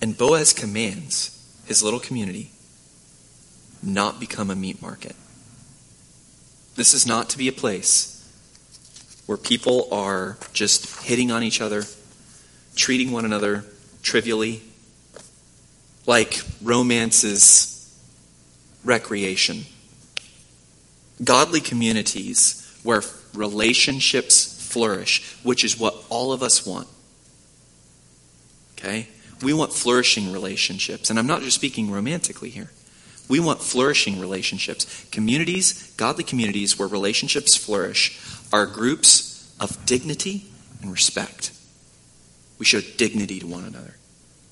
And 0.00 0.16
Boaz 0.16 0.52
commands 0.52 1.30
his 1.66 1.82
little 1.82 2.00
community 2.00 2.50
not 3.82 4.20
become 4.20 4.50
a 4.50 4.56
meat 4.56 4.80
market. 4.80 5.16
This 6.76 6.94
is 6.94 7.06
not 7.06 7.28
to 7.30 7.38
be 7.38 7.48
a 7.48 7.52
place 7.52 8.10
where 9.26 9.38
people 9.38 9.88
are 9.92 10.36
just 10.52 11.04
hitting 11.04 11.30
on 11.30 11.42
each 11.42 11.60
other, 11.60 11.84
treating 12.74 13.12
one 13.12 13.24
another 13.24 13.64
trivially, 14.02 14.62
like 16.06 16.42
romance 16.62 17.24
is 17.24 17.70
recreation. 18.84 19.64
Godly 21.22 21.60
communities 21.60 22.63
where 22.84 23.02
relationships 23.34 24.54
flourish, 24.72 25.36
which 25.42 25.64
is 25.64 25.78
what 25.78 25.96
all 26.08 26.32
of 26.32 26.42
us 26.42 26.64
want. 26.64 26.86
Okay? 28.78 29.08
We 29.42 29.52
want 29.52 29.72
flourishing 29.72 30.32
relationships. 30.32 31.10
And 31.10 31.18
I'm 31.18 31.26
not 31.26 31.42
just 31.42 31.56
speaking 31.56 31.90
romantically 31.90 32.50
here. 32.50 32.70
We 33.28 33.40
want 33.40 33.60
flourishing 33.60 34.20
relationships. 34.20 35.06
Communities, 35.10 35.92
godly 35.96 36.24
communities 36.24 36.78
where 36.78 36.86
relationships 36.86 37.56
flourish, 37.56 38.20
are 38.52 38.66
groups 38.66 39.54
of 39.58 39.84
dignity 39.86 40.46
and 40.82 40.92
respect. 40.92 41.52
We 42.58 42.66
show 42.66 42.80
dignity 42.96 43.40
to 43.40 43.46
one 43.46 43.64
another. 43.64 43.96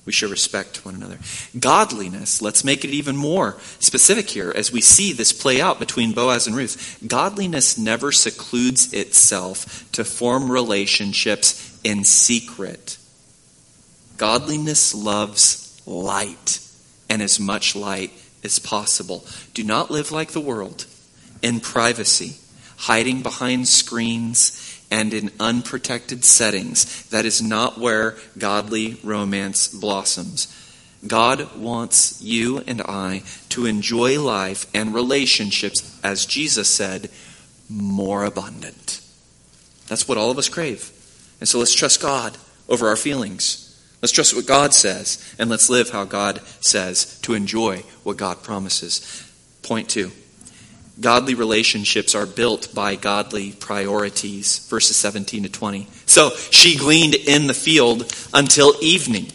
We 0.05 0.11
show 0.11 0.27
respect 0.27 0.85
one 0.85 0.95
another. 0.95 1.17
Godliness, 1.57 2.41
let's 2.41 2.65
make 2.65 2.83
it 2.83 2.91
even 2.91 3.15
more 3.15 3.55
specific 3.79 4.29
here 4.29 4.51
as 4.53 4.71
we 4.71 4.81
see 4.81 5.13
this 5.13 5.31
play 5.31 5.61
out 5.61 5.79
between 5.79 6.11
Boaz 6.11 6.45
and 6.45 6.55
Ruth. 6.55 6.97
Godliness 7.07 7.77
never 7.77 8.11
secludes 8.11 8.91
itself 8.91 9.89
to 9.93 10.03
form 10.03 10.51
relationships 10.51 11.79
in 11.85 12.03
secret. 12.03 12.97
Godliness 14.17 14.93
loves 14.93 15.81
light 15.85 16.59
and 17.09 17.21
as 17.21 17.39
much 17.39 17.75
light 17.75 18.11
as 18.43 18.59
possible. 18.59 19.25
Do 19.53 19.63
not 19.63 19.89
live 19.89 20.11
like 20.11 20.31
the 20.31 20.41
world 20.41 20.85
in 21.41 21.61
privacy, 21.61 22.35
hiding 22.77 23.21
behind 23.21 23.69
screens 23.69 24.62
and 24.93 25.11
in 25.11 25.31
unprotected 25.39 26.23
settings. 26.23 27.09
That 27.09 27.25
is 27.25 27.41
not 27.41 27.79
where 27.79 28.15
godly 28.37 28.99
romance 29.03 29.67
blossoms. 29.67 30.47
God 31.07 31.57
wants 31.57 32.21
you 32.21 32.59
and 32.67 32.79
I 32.79 33.23
to 33.49 33.65
enjoy 33.65 34.21
life 34.21 34.67
and 34.71 34.93
relationships, 34.93 35.99
as 36.03 36.27
Jesus 36.27 36.69
said, 36.69 37.09
more 37.67 38.23
abundant. 38.23 39.01
That's 39.87 40.07
what 40.07 40.19
all 40.19 40.29
of 40.29 40.37
us 40.37 40.47
crave. 40.47 40.91
And 41.39 41.49
so 41.49 41.57
let's 41.57 41.73
trust 41.73 41.99
God 41.99 42.37
over 42.69 42.87
our 42.87 42.95
feelings. 42.95 43.59
Let's 43.99 44.13
trust 44.13 44.35
what 44.35 44.45
God 44.45 44.75
says, 44.75 45.35
and 45.39 45.49
let's 45.49 45.71
live 45.71 45.89
how 45.89 46.05
God 46.05 46.39
says 46.61 47.19
to 47.21 47.33
enjoy 47.33 47.77
what 48.03 48.17
God 48.17 48.43
promises. 48.43 49.27
Point 49.63 49.89
two. 49.89 50.11
Godly 50.99 51.33
relationships 51.33 52.13
are 52.13 52.25
built 52.25 52.73
by 52.73 52.95
godly 52.95 53.51
priorities. 53.53 54.67
Verses 54.67 54.95
17 54.97 55.43
to 55.43 55.49
20. 55.49 55.87
So 56.05 56.29
she 56.51 56.77
gleaned 56.77 57.15
in 57.15 57.47
the 57.47 57.53
field 57.53 58.13
until 58.33 58.75
evening. 58.81 59.31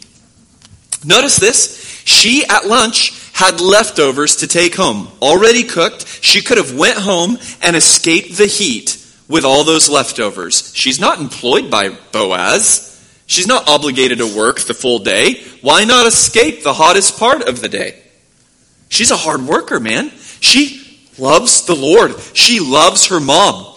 Notice 1.03 1.37
this. 1.37 2.01
She 2.05 2.45
at 2.45 2.65
lunch 2.65 3.13
had 3.33 3.61
leftovers 3.61 4.37
to 4.37 4.47
take 4.47 4.75
home, 4.75 5.07
already 5.21 5.63
cooked. 5.63 6.07
She 6.21 6.41
could 6.41 6.57
have 6.57 6.77
went 6.77 6.97
home 6.97 7.37
and 7.61 7.75
escaped 7.75 8.37
the 8.37 8.47
heat 8.47 8.97
with 9.27 9.45
all 9.45 9.63
those 9.63 9.89
leftovers. 9.89 10.73
She's 10.75 10.99
not 10.99 11.19
employed 11.19 11.69
by 11.69 11.89
Boaz. 12.11 12.85
She's 13.27 13.47
not 13.47 13.69
obligated 13.69 14.17
to 14.17 14.35
work 14.35 14.61
the 14.61 14.73
full 14.73 14.99
day. 14.99 15.41
Why 15.61 15.83
not 15.83 16.07
escape 16.07 16.63
the 16.63 16.73
hottest 16.73 17.19
part 17.19 17.47
of 17.47 17.61
the 17.61 17.69
day? 17.69 18.01
She's 18.89 19.11
a 19.11 19.17
hard 19.17 19.41
worker, 19.43 19.79
man. 19.79 20.09
She 20.41 20.78
loves 21.19 21.65
the 21.65 21.75
Lord. 21.75 22.19
She 22.33 22.59
loves 22.59 23.07
her 23.07 23.19
mom. 23.19 23.75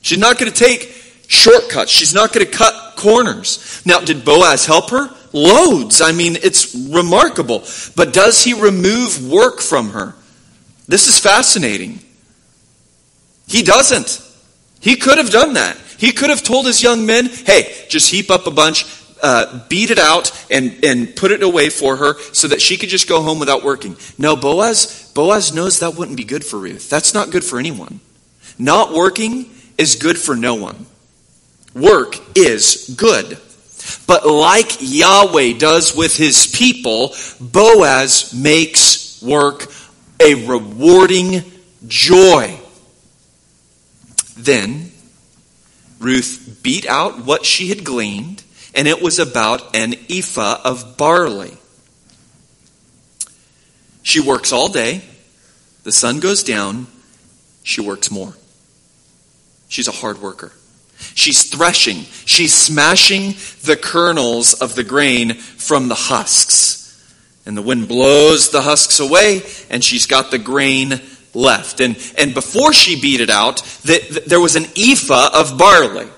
She's 0.00 0.18
not 0.18 0.38
going 0.38 0.52
to 0.52 0.58
take 0.58 0.90
shortcuts. 1.28 1.90
She's 1.90 2.14
not 2.14 2.32
going 2.32 2.44
to 2.46 2.52
cut 2.52 2.96
corners. 2.96 3.82
Now, 3.86 4.00
did 4.00 4.24
Boaz 4.24 4.66
help 4.66 4.90
her? 4.90 5.08
Loads. 5.32 6.00
I 6.00 6.12
mean, 6.12 6.36
it's 6.42 6.74
remarkable. 6.74 7.64
But 7.96 8.12
does 8.12 8.42
he 8.42 8.54
remove 8.54 9.30
work 9.30 9.60
from 9.60 9.90
her? 9.90 10.14
This 10.86 11.08
is 11.08 11.18
fascinating. 11.18 12.00
He 13.46 13.62
doesn't. 13.62 14.20
He 14.80 14.96
could 14.96 15.18
have 15.18 15.30
done 15.30 15.54
that. 15.54 15.76
He 15.98 16.12
could 16.12 16.30
have 16.30 16.42
told 16.42 16.66
his 16.66 16.82
young 16.82 17.06
men, 17.06 17.26
hey, 17.26 17.86
just 17.88 18.10
heap 18.10 18.30
up 18.30 18.46
a 18.46 18.50
bunch, 18.50 18.84
uh, 19.24 19.66
beat 19.70 19.90
it 19.90 19.98
out, 19.98 20.30
and, 20.50 20.84
and 20.84 21.16
put 21.16 21.32
it 21.32 21.42
away 21.42 21.70
for 21.70 21.96
her 21.96 22.20
so 22.34 22.46
that 22.46 22.60
she 22.60 22.76
could 22.76 22.90
just 22.90 23.08
go 23.08 23.22
home 23.22 23.38
without 23.38 23.64
working. 23.64 23.96
No, 24.18 24.36
Boaz, 24.36 25.10
Boaz 25.14 25.54
knows 25.54 25.80
that 25.80 25.94
wouldn't 25.94 26.18
be 26.18 26.24
good 26.24 26.44
for 26.44 26.58
Ruth. 26.58 26.90
That's 26.90 27.14
not 27.14 27.30
good 27.30 27.42
for 27.42 27.58
anyone. 27.58 28.00
Not 28.58 28.92
working 28.92 29.50
is 29.78 29.96
good 29.96 30.18
for 30.18 30.36
no 30.36 30.54
one. 30.54 30.84
Work 31.74 32.16
is 32.36 32.94
good. 32.96 33.38
But 34.06 34.26
like 34.26 34.76
Yahweh 34.80 35.54
does 35.56 35.96
with 35.96 36.16
his 36.16 36.46
people, 36.46 37.14
Boaz 37.40 38.34
makes 38.34 39.22
work 39.22 39.72
a 40.20 40.46
rewarding 40.46 41.42
joy. 41.86 42.60
Then 44.36 44.92
Ruth 45.98 46.60
beat 46.62 46.86
out 46.86 47.24
what 47.24 47.46
she 47.46 47.68
had 47.68 47.84
gleaned 47.84 48.43
and 48.74 48.88
it 48.88 49.00
was 49.00 49.18
about 49.18 49.76
an 49.76 49.94
ephah 50.10 50.60
of 50.64 50.96
barley. 50.96 51.56
She 54.02 54.20
works 54.20 54.52
all 54.52 54.68
day. 54.68 55.02
The 55.84 55.92
sun 55.92 56.20
goes 56.20 56.42
down. 56.42 56.86
She 57.62 57.80
works 57.80 58.10
more. 58.10 58.34
She's 59.68 59.88
a 59.88 59.92
hard 59.92 60.20
worker. 60.20 60.52
She's 61.14 61.50
threshing. 61.50 62.02
She's 62.26 62.52
smashing 62.52 63.34
the 63.62 63.76
kernels 63.80 64.54
of 64.54 64.74
the 64.74 64.84
grain 64.84 65.34
from 65.34 65.88
the 65.88 65.94
husks. 65.94 66.82
And 67.46 67.56
the 67.56 67.62
wind 67.62 67.88
blows 67.88 68.50
the 68.50 68.62
husks 68.62 69.00
away, 69.00 69.42
and 69.68 69.84
she's 69.84 70.06
got 70.06 70.30
the 70.30 70.38
grain 70.38 71.00
left. 71.34 71.80
And, 71.80 71.96
and 72.16 72.32
before 72.32 72.72
she 72.72 73.00
beat 73.00 73.20
it 73.20 73.30
out, 73.30 73.56
the, 73.82 73.98
the, 74.10 74.22
there 74.26 74.40
was 74.40 74.56
an 74.56 74.66
ephah 74.76 75.30
of 75.34 75.58
barley. 75.58 76.08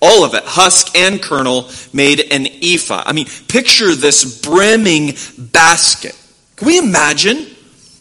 All 0.00 0.24
of 0.24 0.34
it, 0.34 0.44
husk 0.44 0.96
and 0.96 1.22
kernel, 1.22 1.70
made 1.92 2.20
an 2.20 2.46
ephah. 2.62 3.02
I 3.06 3.12
mean, 3.12 3.26
picture 3.48 3.94
this 3.94 4.42
brimming 4.42 5.14
basket. 5.38 6.14
Can 6.56 6.66
we 6.68 6.78
imagine 6.78 7.46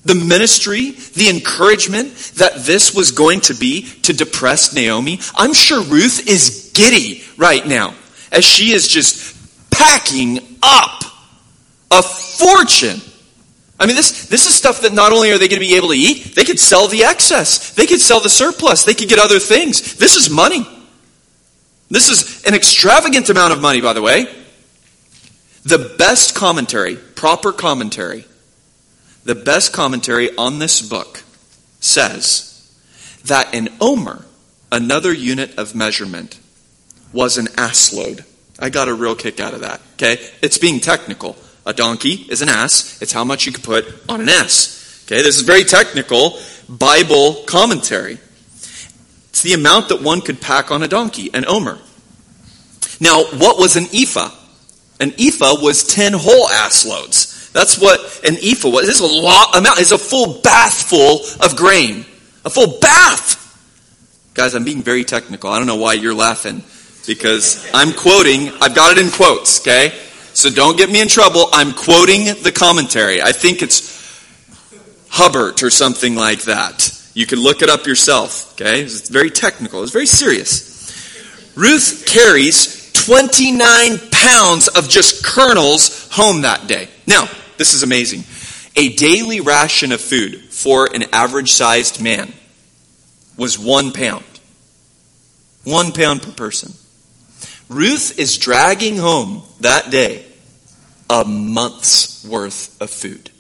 the 0.04 0.16
ministry, 0.16 0.92
the 0.92 1.30
encouragement 1.30 2.14
that 2.36 2.66
this 2.66 2.94
was 2.94 3.12
going 3.12 3.42
to 3.42 3.54
be 3.54 3.84
to 4.04 4.14
depress 4.14 4.76
Naomi? 4.76 5.20
I'm 5.36 5.54
sure 5.54 5.82
Ruth 5.84 6.28
is 6.28 6.72
giddy 6.74 7.24
right 7.38 7.66
now 7.66 7.96
as 8.32 8.44
she 8.44 8.74
is 8.74 8.88
just 8.88 9.72
packing 9.72 10.40
up 10.62 11.04
a 11.92 12.02
fortune. 12.02 13.00
I 13.80 13.86
mean, 13.86 13.96
this, 13.96 14.28
this 14.28 14.46
is 14.46 14.56
stuff 14.56 14.82
that 14.82 14.94
not 14.94 15.12
only 15.12 15.32
are 15.32 15.38
they 15.38 15.48
going 15.48 15.62
to 15.62 15.68
be 15.68 15.76
able 15.76 15.90
to 15.90 15.98
eat, 15.98 16.36
they 16.36 16.44
could 16.44 16.60
sell 16.60 16.88
the 16.88 17.04
excess. 17.04 17.74
They 17.74 17.86
could 17.86 18.00
sell 18.00 18.20
the 18.20 18.30
surplus. 18.30 18.84
They 18.84 18.94
could 18.94 19.10
get 19.10 19.20
other 19.20 19.40
things. 19.40 19.96
This 19.96 20.16
is 20.16 20.30
money. 20.30 20.66
This 21.96 22.10
is 22.10 22.44
an 22.44 22.54
extravagant 22.54 23.30
amount 23.30 23.54
of 23.54 23.62
money, 23.62 23.80
by 23.80 23.94
the 23.94 24.02
way. 24.02 24.26
The 25.64 25.96
best 25.98 26.36
commentary, 26.36 26.98
proper 26.98 27.54
commentary, 27.54 28.26
the 29.24 29.34
best 29.34 29.72
commentary 29.72 30.36
on 30.36 30.60
this 30.60 30.82
book 30.82 31.24
says 31.80 32.70
that 33.24 33.56
an 33.56 33.70
omer, 33.80 34.26
another 34.74 35.14
unit 35.14 35.58
of 35.58 35.74
measurement, 35.74 36.38
was 37.14 37.38
an 37.38 37.48
ass 37.58 37.94
load. 37.94 38.26
I 38.60 38.70
got 38.70 38.90
a 38.90 38.94
real 38.94 39.16
kick 39.16 39.40
out 39.40 39.54
of 39.54 39.62
that. 39.62 39.80
Okay? 39.94 40.18
It's 40.42 40.58
being 40.58 40.82
technical. 40.82 41.38
A 41.66 41.72
donkey 41.72 42.26
is 42.30 42.42
an 42.42 42.50
ass. 42.50 43.02
It's 43.02 43.14
how 43.14 43.24
much 43.24 43.46
you 43.46 43.54
can 43.54 43.64
put 43.64 43.86
on 44.10 44.20
an 44.20 44.28
ass. 44.28 45.06
Okay, 45.06 45.22
this 45.22 45.38
is 45.38 45.44
very 45.44 45.64
technical 45.64 46.38
Bible 46.68 47.36
commentary. 47.46 48.18
It's 49.36 49.44
the 49.44 49.52
amount 49.52 49.90
that 49.90 50.02
one 50.02 50.22
could 50.22 50.40
pack 50.40 50.72
on 50.72 50.82
a 50.82 50.88
donkey, 50.88 51.30
an 51.34 51.44
omer. 51.46 51.78
Now, 53.02 53.26
what 53.26 53.60
was 53.60 53.76
an 53.76 53.84
ephah? 53.94 54.32
An 55.02 55.12
ephah 55.20 55.62
was 55.62 55.84
10 55.84 56.14
whole 56.14 56.48
ass 56.48 56.86
loads. 56.86 57.52
That's 57.52 57.78
what 57.78 58.00
an 58.26 58.38
ephah 58.42 58.70
was. 58.70 58.86
This 58.86 59.02
is 59.02 59.12
a 59.12 59.14
lot 59.14 59.58
amount. 59.58 59.82
It's 59.82 59.92
a 59.92 59.98
full 59.98 60.40
bath 60.40 60.84
full 60.84 61.20
of 61.46 61.58
grain. 61.58 62.06
A 62.46 62.50
full 62.50 62.80
bath. 62.80 63.36
Guys, 64.36 64.56
I'm 64.56 64.64
being 64.64 64.82
very 64.82 65.04
technical. 65.04 65.50
I 65.50 65.58
don't 65.58 65.68
know 65.68 65.76
why 65.76 65.96
you're 65.96 66.14
laughing 66.14 66.64
because 67.06 67.70
I'm 67.74 67.92
quoting, 67.92 68.54
I've 68.62 68.74
got 68.74 68.98
it 68.98 69.04
in 69.04 69.12
quotes, 69.12 69.60
okay? 69.60 69.94
So 70.34 70.50
don't 70.50 70.78
get 70.78 70.90
me 70.90 71.02
in 71.02 71.10
trouble. 71.10 71.50
I'm 71.52 71.74
quoting 71.74 72.42
the 72.42 72.54
commentary. 72.56 73.22
I 73.22 73.34
think 73.34 73.62
it's 73.62 73.94
Hubbard 75.10 75.62
or 75.62 75.70
something 75.70 76.16
like 76.16 76.44
that. 76.44 77.02
You 77.16 77.26
can 77.26 77.40
look 77.40 77.62
it 77.62 77.70
up 77.70 77.88
yourself, 77.88 78.54
okay? 78.54 78.82
It's 78.82 79.10
very 79.10 79.32
technical, 79.32 79.82
it's 79.82 79.94
very 79.94 80.06
serious. 80.06 80.76
Ruth 81.56 82.04
carries 82.06 82.92
29 82.92 84.00
pounds 84.12 84.68
of 84.68 84.90
just 84.90 85.24
kernels 85.24 86.10
home 86.12 86.42
that 86.42 86.68
day. 86.68 86.90
Now, 87.08 87.30
this 87.58 87.74
is 87.74 87.84
amazing. 87.84 88.26
A 88.76 88.94
daily 88.96 89.40
ration 89.40 89.94
of 89.94 90.02
food 90.02 90.42
for 90.52 90.94
an 90.94 91.04
average 91.14 91.54
sized 91.54 92.04
man 92.04 92.34
was 93.38 93.58
one 93.58 93.94
pound. 93.94 94.26
One 95.64 95.94
pound 95.94 96.22
per 96.22 96.32
person. 96.32 96.74
Ruth 97.70 98.20
is 98.20 98.38
dragging 98.38 98.98
home 98.98 99.44
that 99.62 99.90
day 99.90 100.26
a 101.10 101.24
month's 101.24 102.26
worth 102.26 102.80
of 102.82 102.90
food. 102.90 103.32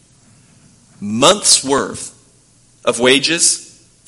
Month's 1.02 1.62
worth 1.62 2.14
of 2.86 3.02
wages 3.02 3.65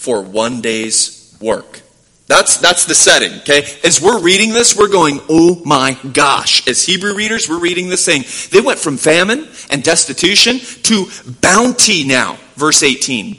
for 0.08 0.22
one 0.22 0.62
day's 0.62 1.38
work. 1.42 1.82
That's, 2.28 2.56
that's 2.60 2.86
the 2.86 2.96
setting, 2.96 3.40
okay? 3.40 3.68
As 3.84 4.02
we're 4.02 4.22
reading 4.22 4.54
this, 4.54 4.74
we're 4.74 4.88
going, 4.88 5.20
oh 5.28 5.62
my 5.66 5.98
gosh. 6.14 6.66
As 6.66 6.86
Hebrew 6.86 7.14
readers, 7.14 7.50
we're 7.50 7.60
reading 7.60 7.90
this 7.90 8.06
thing. 8.06 8.24
they 8.52 8.66
went 8.66 8.80
from 8.80 8.96
famine 8.96 9.50
and 9.70 9.84
destitution 9.84 10.60
to 10.84 11.08
bounty 11.42 12.08
now. 12.08 12.38
Verse 12.56 12.84
18. 12.84 13.36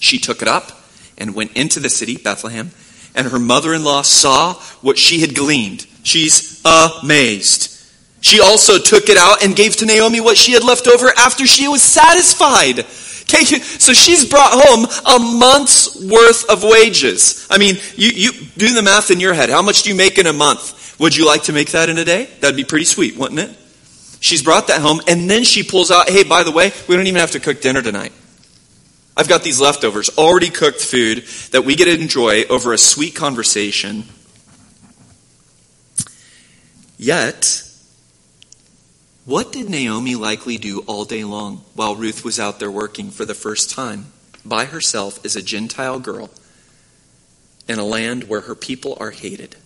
She 0.00 0.18
took 0.18 0.42
it 0.42 0.48
up 0.48 0.82
and 1.16 1.32
went 1.32 1.52
into 1.56 1.78
the 1.78 1.90
city, 1.90 2.16
Bethlehem, 2.16 2.72
and 3.14 3.28
her 3.28 3.38
mother 3.38 3.72
in 3.72 3.84
law 3.84 4.02
saw 4.02 4.54
what 4.80 4.98
she 4.98 5.20
had 5.20 5.36
gleaned. 5.36 5.86
She's 6.02 6.60
amazed. 6.64 7.72
She 8.20 8.40
also 8.40 8.78
took 8.78 9.08
it 9.08 9.16
out 9.16 9.44
and 9.44 9.54
gave 9.54 9.76
to 9.76 9.86
Naomi 9.86 10.20
what 10.20 10.36
she 10.36 10.50
had 10.50 10.64
left 10.64 10.88
over 10.88 11.12
after 11.16 11.46
she 11.46 11.68
was 11.68 11.82
satisfied. 11.82 12.84
So 13.28 13.92
she's 13.92 14.28
brought 14.28 14.52
home 14.52 14.86
a 15.04 15.18
month's 15.18 15.94
worth 16.02 16.48
of 16.48 16.62
wages. 16.62 17.46
I 17.50 17.58
mean, 17.58 17.76
you, 17.94 18.10
you 18.10 18.32
do 18.56 18.72
the 18.72 18.82
math 18.82 19.10
in 19.10 19.20
your 19.20 19.34
head. 19.34 19.50
How 19.50 19.62
much 19.62 19.82
do 19.82 19.90
you 19.90 19.96
make 19.96 20.18
in 20.18 20.26
a 20.26 20.32
month? 20.32 20.98
Would 20.98 21.14
you 21.16 21.26
like 21.26 21.44
to 21.44 21.52
make 21.52 21.72
that 21.72 21.88
in 21.88 21.98
a 21.98 22.04
day? 22.04 22.28
That'd 22.40 22.56
be 22.56 22.64
pretty 22.64 22.86
sweet, 22.86 23.16
wouldn't 23.16 23.40
it? 23.40 23.50
She's 24.20 24.42
brought 24.42 24.68
that 24.68 24.80
home, 24.80 25.00
and 25.06 25.28
then 25.28 25.44
she 25.44 25.62
pulls 25.62 25.90
out, 25.90 26.08
hey, 26.08 26.24
by 26.24 26.42
the 26.42 26.50
way, 26.50 26.72
we 26.88 26.96
don't 26.96 27.06
even 27.06 27.20
have 27.20 27.32
to 27.32 27.40
cook 27.40 27.60
dinner 27.60 27.82
tonight. 27.82 28.12
I've 29.16 29.28
got 29.28 29.42
these 29.42 29.60
leftovers, 29.60 30.10
already 30.16 30.50
cooked 30.50 30.80
food 30.80 31.24
that 31.52 31.64
we 31.64 31.74
get 31.74 31.86
to 31.86 32.00
enjoy 32.00 32.44
over 32.44 32.72
a 32.72 32.78
sweet 32.78 33.14
conversation. 33.14 34.04
Yet, 36.98 37.65
what 39.26 39.52
did 39.52 39.68
Naomi 39.68 40.14
likely 40.14 40.56
do 40.56 40.84
all 40.86 41.04
day 41.04 41.24
long 41.24 41.64
while 41.74 41.96
Ruth 41.96 42.24
was 42.24 42.38
out 42.38 42.60
there 42.60 42.70
working 42.70 43.10
for 43.10 43.24
the 43.24 43.34
first 43.34 43.70
time 43.70 44.06
by 44.44 44.66
herself 44.66 45.24
as 45.24 45.34
a 45.34 45.42
Gentile 45.42 45.98
girl 45.98 46.30
in 47.66 47.80
a 47.80 47.84
land 47.84 48.24
where 48.24 48.42
her 48.42 48.54
people 48.54 48.96
are 49.00 49.10
hated? 49.10 49.56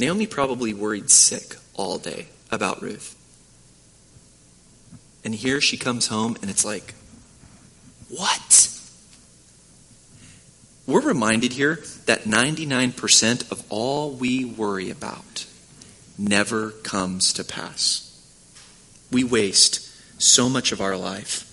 Naomi 0.00 0.26
probably 0.26 0.74
worried 0.74 1.10
sick 1.10 1.54
all 1.74 1.98
day 1.98 2.26
about 2.50 2.82
Ruth. 2.82 3.14
And 5.24 5.32
here 5.32 5.60
she 5.60 5.76
comes 5.76 6.08
home 6.08 6.36
and 6.42 6.50
it's 6.50 6.64
like, 6.64 6.94
what? 8.08 8.68
We're 10.88 11.02
reminded 11.02 11.52
here 11.52 11.84
that 12.06 12.22
99% 12.24 13.52
of 13.52 13.62
all 13.68 14.10
we 14.10 14.44
worry 14.44 14.90
about 14.90 15.44
never 16.18 16.70
comes 16.70 17.32
to 17.34 17.44
pass. 17.44 18.04
We 19.10 19.24
waste 19.24 19.88
so 20.20 20.48
much 20.48 20.72
of 20.72 20.80
our 20.80 20.96
life, 20.96 21.44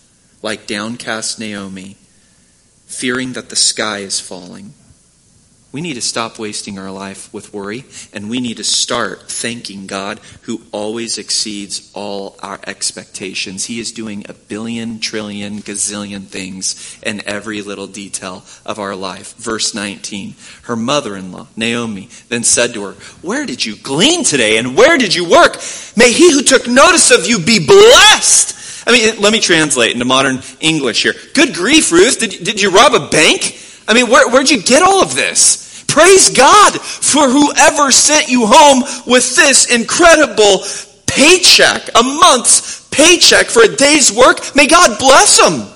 like 0.41 0.67
downcast 0.67 1.39
Naomi, 1.39 1.97
fearing 2.87 3.33
that 3.33 3.49
the 3.49 3.55
sky 3.55 3.99
is 3.99 4.19
falling 4.19 4.73
we 5.75 5.81
need 5.81 5.95
to 5.95 6.01
stop 6.01 6.39
wasting 6.39 6.79
our 6.79 6.89
life 6.89 7.33
with 7.33 7.53
worry, 7.53 7.83
and 8.13 8.29
we 8.29 8.39
need 8.39 8.55
to 8.55 8.63
start 8.63 9.29
thanking 9.29 9.87
God 9.87 10.21
who 10.43 10.61
always 10.71 11.17
exceeds 11.17 11.91
all 11.93 12.37
our 12.41 12.61
expectations. 12.65 13.65
He 13.65 13.81
is 13.81 13.91
doing 13.91 14.25
a 14.29 14.33
billion, 14.33 15.01
trillion, 15.01 15.59
gazillion 15.59 16.27
things 16.27 16.97
in 17.03 17.21
every 17.27 17.61
little 17.61 17.87
detail 17.87 18.45
of 18.65 18.79
our 18.79 18.95
life. 18.95 19.33
Verse 19.35 19.75
19 19.75 20.35
Her 20.61 20.77
mother 20.77 21.17
in 21.17 21.33
law, 21.33 21.47
Naomi, 21.57 22.07
then 22.29 22.43
said 22.43 22.73
to 22.75 22.83
her, 22.85 22.93
Where 23.21 23.45
did 23.45 23.65
you 23.65 23.75
glean 23.75 24.23
today, 24.23 24.57
and 24.57 24.77
where 24.77 24.97
did 24.97 25.13
you 25.13 25.29
work? 25.29 25.57
May 25.97 26.13
he 26.13 26.31
who 26.31 26.41
took 26.41 26.69
notice 26.69 27.11
of 27.11 27.27
you 27.27 27.37
be 27.37 27.67
blessed. 27.67 28.87
I 28.87 28.93
mean, 28.93 29.19
let 29.19 29.33
me 29.33 29.41
translate 29.41 29.91
into 29.91 30.05
modern 30.05 30.39
English 30.61 31.03
here. 31.03 31.15
Good 31.33 31.53
grief, 31.53 31.91
Ruth. 31.91 32.17
Did, 32.21 32.45
did 32.45 32.61
you 32.61 32.71
rob 32.71 32.93
a 32.93 33.09
bank? 33.09 33.59
I 33.89 33.93
mean, 33.93 34.09
where, 34.09 34.29
where'd 34.29 34.49
you 34.49 34.63
get 34.63 34.81
all 34.81 35.03
of 35.03 35.15
this? 35.15 35.64
Praise 35.95 36.29
God 36.29 36.81
for 36.81 37.29
whoever 37.29 37.89
sent 37.89 38.27
you 38.27 38.47
home 38.47 38.81
with 39.07 39.33
this 39.37 39.73
incredible 39.73 40.65
paycheck, 41.07 41.87
a 41.95 42.03
month's 42.03 42.85
paycheck 42.89 43.45
for 43.45 43.63
a 43.63 43.73
day's 43.73 44.11
work. 44.11 44.53
May 44.57 44.67
God 44.67 44.99
bless 44.99 45.39
them. 45.39 45.71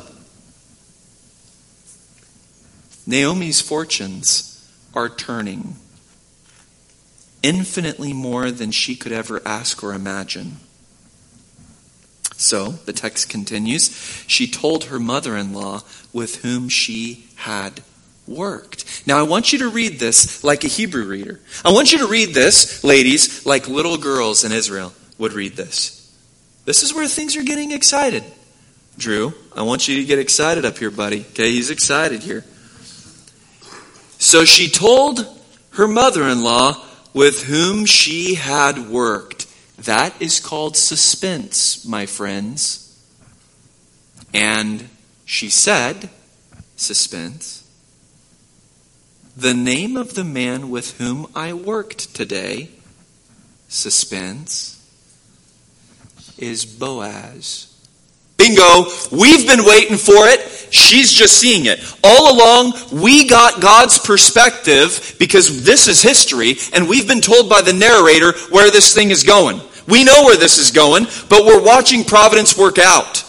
Naomi's 3.08 3.62
fortunes 3.62 4.70
are 4.94 5.08
turning 5.08 5.78
infinitely 7.42 8.12
more 8.12 8.52
than 8.52 8.72
she 8.72 8.98
could 8.98 9.14
ever 9.14 9.42
ask 9.46 9.82
or 9.82 9.94
imagine. 9.94 10.58
So, 12.36 12.72
the 12.72 12.92
text 12.92 13.30
continues, 13.30 13.88
she 14.28 14.52
told 14.52 14.86
her 14.86 15.00
mother 15.00 15.38
in 15.38 15.54
law 15.54 15.84
with 16.12 16.42
whom 16.42 16.68
she 16.68 17.30
had 17.36 17.84
worked. 18.30 19.08
Now 19.08 19.18
I 19.18 19.24
want 19.24 19.52
you 19.52 19.60
to 19.60 19.70
read 19.70 20.00
this 20.00 20.44
like 20.44 20.64
a 20.64 20.68
Hebrew 20.68 21.06
reader. 21.06 21.40
I 21.66 21.72
want 21.72 21.92
you 21.92 21.98
to 22.00 22.08
read 22.08 22.34
this, 22.34 22.84
ladies, 22.84 23.46
like 23.46 23.68
little 23.68 23.98
girls 23.98 24.44
in 24.44 24.52
Israel 24.52 24.94
would 25.18 25.34
read 25.34 25.54
this. 25.54 25.96
This 26.66 26.84
is 26.84 26.94
where 26.94 27.08
things 27.08 27.36
are 27.36 27.44
getting 27.44 27.72
excited. 27.72 28.24
Drew, 28.98 29.34
I 29.56 29.64
want 29.64 29.88
you 29.88 29.98
to 29.98 30.04
get 30.04 30.20
excited 30.20 30.66
up 30.66 30.78
here, 30.78 30.92
buddy. 30.92 31.22
Okay, 31.32 31.52
he's 31.52 31.70
excited 31.70 32.22
here. 32.22 32.44
So 34.20 34.46
she 34.46 34.70
told 34.70 35.26
her 35.72 35.88
mother 35.88 36.24
in 36.24 36.44
law 36.44 36.86
with 37.14 37.44
whom 37.44 37.86
she 37.86 38.36
had 38.36 38.90
worked. 38.90 39.48
That 39.80 40.22
is 40.22 40.40
called 40.40 40.76
suspense, 40.76 41.86
my 41.86 42.06
friends. 42.06 42.86
And 44.34 44.90
she 45.26 45.50
said, 45.50 46.10
suspense, 46.76 47.59
the 49.40 49.54
name 49.54 49.96
of 49.96 50.16
the 50.16 50.24
man 50.24 50.70
with 50.70 50.98
whom 50.98 51.28
I 51.34 51.54
worked 51.54 52.14
today, 52.14 52.70
suspense, 53.70 54.76
is 56.38 56.66
Boaz. 56.66 57.66
Bingo! 58.38 58.86
We've 59.12 59.48
been 59.48 59.66
waiting 59.66 59.98
for 59.98 60.28
it. 60.28 60.40
She's 60.72 61.12
just 61.12 61.38
seeing 61.38 61.66
it. 61.66 61.80
All 62.04 62.36
along, 62.36 62.74
we 62.92 63.28
got 63.28 63.62
God's 63.62 63.98
perspective 63.98 65.16
because 65.20 65.64
this 65.64 65.88
is 65.88 66.02
history, 66.02 66.56
and 66.74 66.88
we've 66.88 67.08
been 67.08 67.22
told 67.22 67.50
by 67.50 67.62
the 67.62 67.74
narrator 67.74 68.34
where 68.50 68.72
this 68.72 68.94
thing 68.94 69.10
is 69.10 69.24
going. 69.24 69.62
We 69.88 70.04
know 70.04 70.24
where 70.24 70.38
this 70.38 70.58
is 70.58 70.72
going, 70.72 71.06
but 71.30 71.46
we're 71.46 71.64
watching 71.64 72.04
providence 72.04 72.58
work 72.58 72.78
out. 72.78 73.26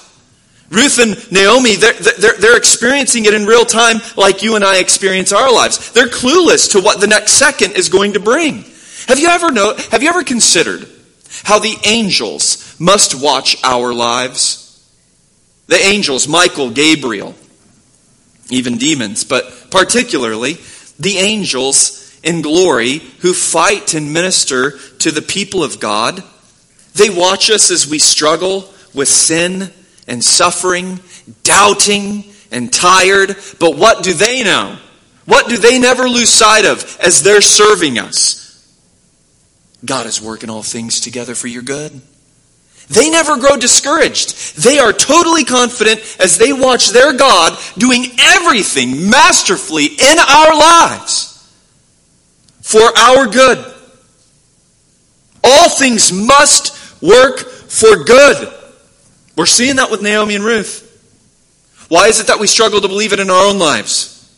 Ruth 0.71 1.01
and 1.01 1.33
Naomi, 1.33 1.75
they're, 1.75 1.93
they're, 1.95 2.37
they're, 2.39 2.57
experiencing 2.57 3.25
it 3.25 3.35
in 3.35 3.45
real 3.45 3.65
time 3.65 3.97
like 4.17 4.45
you 4.45 4.55
and 4.55 4.65
I 4.65 4.79
experience 4.79 5.33
our 5.33 5.53
lives. 5.53 5.91
They're 5.93 6.07
clueless 6.07 6.73
to 6.73 6.81
what 6.81 7.01
the 7.01 7.09
next 7.09 7.33
second 7.33 7.73
is 7.73 7.89
going 7.89 8.13
to 8.13 8.21
bring. 8.21 8.65
Have 9.09 9.19
you 9.19 9.29
ever 9.29 9.51
know, 9.51 9.75
have 9.91 10.05
you 10.05 10.09
ever 10.09 10.23
considered 10.23 10.89
how 11.43 11.59
the 11.59 11.77
angels 11.85 12.77
must 12.79 13.21
watch 13.21 13.57
our 13.65 13.93
lives? 13.93 14.59
The 15.67 15.75
angels, 15.75 16.29
Michael, 16.29 16.71
Gabriel, 16.71 17.35
even 18.49 18.79
demons, 18.79 19.25
but 19.25 19.71
particularly 19.73 20.57
the 21.01 21.19
angels 21.19 22.21
in 22.23 22.43
glory 22.43 22.99
who 23.21 23.33
fight 23.33 23.95
and 23.95 24.13
minister 24.13 24.79
to 24.99 25.11
the 25.11 25.23
people 25.23 25.65
of 25.65 25.81
God. 25.81 26.23
They 26.95 27.11
watch 27.11 27.51
us 27.51 27.73
as 27.73 27.89
we 27.89 27.99
struggle 27.99 28.73
with 28.95 29.09
sin 29.09 29.73
and 30.11 30.23
suffering, 30.23 31.01
doubting 31.45 32.25
and 32.51 32.71
tired. 32.71 33.37
But 33.59 33.77
what 33.77 34.03
do 34.03 34.13
they 34.13 34.45
know? 34.45 34.77
What 35.25 35.49
do 35.49 35.57
they 35.57 35.79
never 35.79 36.09
lose 36.09 36.29
sight 36.29 36.67
of 36.67 36.99
as 37.01 37.23
they're 37.23 37.41
serving 37.41 37.99
us? 37.99 38.39
God 39.85 40.07
is 40.07 40.21
working 40.21 40.51
all 40.51 40.63
things 40.63 41.01
together 41.01 41.35
for 41.35 41.47
your 41.47 41.63
good. 41.63 42.03
They 42.89 43.09
never 43.09 43.39
grow 43.39 43.57
discouraged. 43.57 44.57
They 44.57 44.81
are 44.81 44.93
totally 44.93 45.45
confident 45.45 46.01
as 46.19 46.37
they 46.37 46.53
watch 46.53 46.89
their 46.89 47.13
God 47.13 47.57
doing 47.79 48.07
everything 48.19 49.09
masterfully 49.09 49.87
in 49.87 50.19
our 50.19 50.55
lives 50.57 51.31
for 52.63 52.83
our 52.99 53.27
good. 53.29 53.65
All 55.45 55.69
things 55.69 56.13
must 56.13 57.01
work 57.01 57.39
for 57.39 58.03
good. 58.05 58.53
We're 59.41 59.47
seeing 59.47 59.77
that 59.77 59.91
with 59.91 60.03
Naomi 60.03 60.35
and 60.35 60.45
Ruth. 60.45 60.87
Why 61.89 62.09
is 62.09 62.21
it 62.21 62.27
that 62.27 62.41
we 62.41 62.47
struggle 62.47 62.83
to 62.83 62.89
believe 62.89 63.15
it 63.15 63.21
in 63.21 63.31
our 63.31 63.47
own 63.47 63.59
lives? 63.59 64.31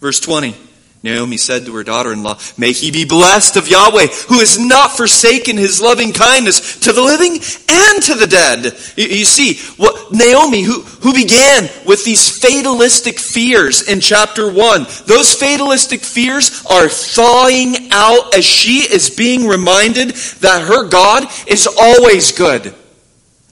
Verse 0.00 0.18
20. 0.20 0.56
Naomi 1.02 1.36
said 1.36 1.66
to 1.66 1.74
her 1.74 1.84
daughter 1.84 2.10
in 2.10 2.22
law, 2.22 2.38
May 2.56 2.72
he 2.72 2.90
be 2.90 3.04
blessed 3.04 3.56
of 3.56 3.68
Yahweh, 3.68 4.06
who 4.28 4.38
has 4.38 4.58
not 4.58 4.96
forsaken 4.96 5.58
his 5.58 5.82
loving 5.82 6.14
kindness 6.14 6.80
to 6.80 6.94
the 6.94 7.02
living 7.02 7.32
and 7.32 8.02
to 8.04 8.14
the 8.14 8.26
dead. 8.26 8.64
You, 8.96 9.26
see, 9.26 9.56
what 9.76 10.10
Naomi, 10.10 10.62
who, 10.62 10.80
who 10.80 11.12
began 11.12 11.68
with 11.84 12.02
these 12.02 12.38
fatalistic 12.38 13.18
fears 13.18 13.86
in 13.86 14.00
chapter 14.00 14.50
1, 14.50 14.86
those 15.04 15.34
fatalistic 15.34 16.00
fears 16.00 16.64
are 16.70 16.88
thawing 16.88 17.90
out 17.90 18.34
as 18.34 18.46
she 18.46 18.78
is 18.78 19.10
being 19.10 19.46
reminded 19.46 20.12
that 20.40 20.66
her 20.68 20.88
God 20.88 21.26
is 21.46 21.66
always 21.66 22.32
good. 22.32 22.74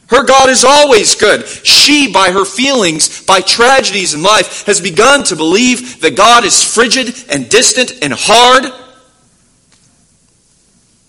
Her 0.08 0.24
God 0.24 0.48
is 0.48 0.64
always 0.64 1.14
good. 1.14 1.46
She, 1.46 2.10
by 2.10 2.30
her 2.30 2.46
feelings, 2.46 3.24
by 3.26 3.42
tragedies 3.42 4.14
in 4.14 4.22
life, 4.22 4.64
has 4.66 4.80
begun 4.80 5.22
to 5.24 5.36
believe 5.36 6.00
that 6.00 6.16
God 6.16 6.44
is 6.44 6.62
frigid 6.62 7.14
and 7.28 7.48
distant 7.48 7.92
and 8.02 8.14
hard. 8.16 8.64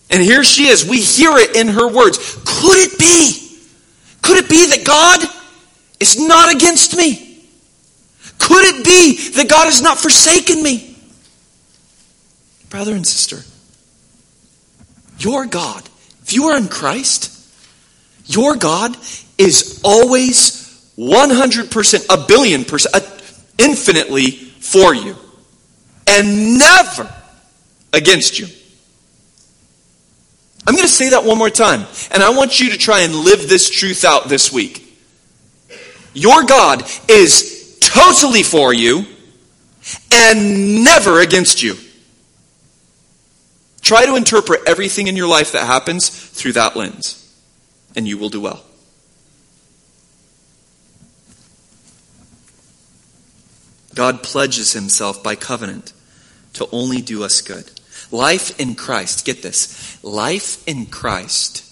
And 0.09 0.21
here 0.21 0.43
she 0.43 0.67
is. 0.67 0.87
We 0.87 0.99
hear 0.99 1.31
it 1.37 1.55
in 1.55 1.69
her 1.69 1.87
words. 1.87 2.17
Could 2.43 2.77
it 2.77 2.99
be? 2.99 3.57
Could 4.21 4.43
it 4.43 4.49
be 4.49 4.67
that 4.67 4.85
God 4.85 5.23
is 6.01 6.19
not 6.19 6.53
against 6.53 6.97
me? 6.97 7.45
Could 8.37 8.65
it 8.65 8.83
be 8.83 9.31
that 9.31 9.49
God 9.49 9.65
has 9.65 9.81
not 9.81 9.97
forsaken 9.97 10.61
me? 10.61 10.97
Brother 12.69 12.93
and 12.93 13.07
sister, 13.07 13.43
your 15.19 15.45
God, 15.45 15.87
if 16.21 16.33
you 16.33 16.45
are 16.45 16.57
in 16.57 16.67
Christ, 16.67 17.38
your 18.29 18.55
God 18.55 18.95
is 19.39 19.81
always 19.83 20.93
100%, 20.99 22.05
a 22.09 22.27
billion 22.27 22.63
percent, 22.63 23.03
infinitely 23.57 24.29
for 24.31 24.93
you. 24.93 25.15
And 26.05 26.59
never 26.59 27.11
against 27.91 28.37
you. 28.37 28.45
I'm 30.67 30.75
going 30.75 30.87
to 30.87 30.93
say 30.93 31.09
that 31.09 31.23
one 31.23 31.39
more 31.39 31.49
time. 31.49 31.87
And 32.11 32.21
I 32.21 32.29
want 32.29 32.59
you 32.59 32.69
to 32.69 32.77
try 32.77 32.99
and 32.99 33.15
live 33.15 33.49
this 33.49 33.67
truth 33.67 34.05
out 34.05 34.29
this 34.29 34.53
week. 34.53 34.85
Your 36.13 36.43
God 36.43 36.83
is 37.07 37.79
totally 37.81 38.43
for 38.43 38.71
you 38.73 39.05
and 40.11 40.83
never 40.83 41.19
against 41.19 41.63
you. 41.63 41.75
Try 43.81 44.05
to 44.05 44.15
interpret 44.15 44.61
everything 44.67 45.07
in 45.07 45.15
your 45.15 45.27
life 45.27 45.53
that 45.53 45.65
happens 45.65 46.09
through 46.09 46.53
that 46.53 46.75
lens 46.75 47.19
and 47.95 48.07
you 48.07 48.17
will 48.17 48.29
do 48.29 48.41
well. 48.41 48.63
God 53.95 54.23
pledges 54.23 54.73
himself 54.73 55.21
by 55.21 55.35
covenant 55.35 55.93
to 56.53 56.67
only 56.71 57.01
do 57.01 57.23
us 57.23 57.41
good. 57.41 57.69
Life 58.11 58.59
in 58.59 58.75
Christ, 58.75 59.25
get 59.25 59.41
this, 59.41 60.01
life 60.03 60.65
in 60.67 60.85
Christ 60.85 61.65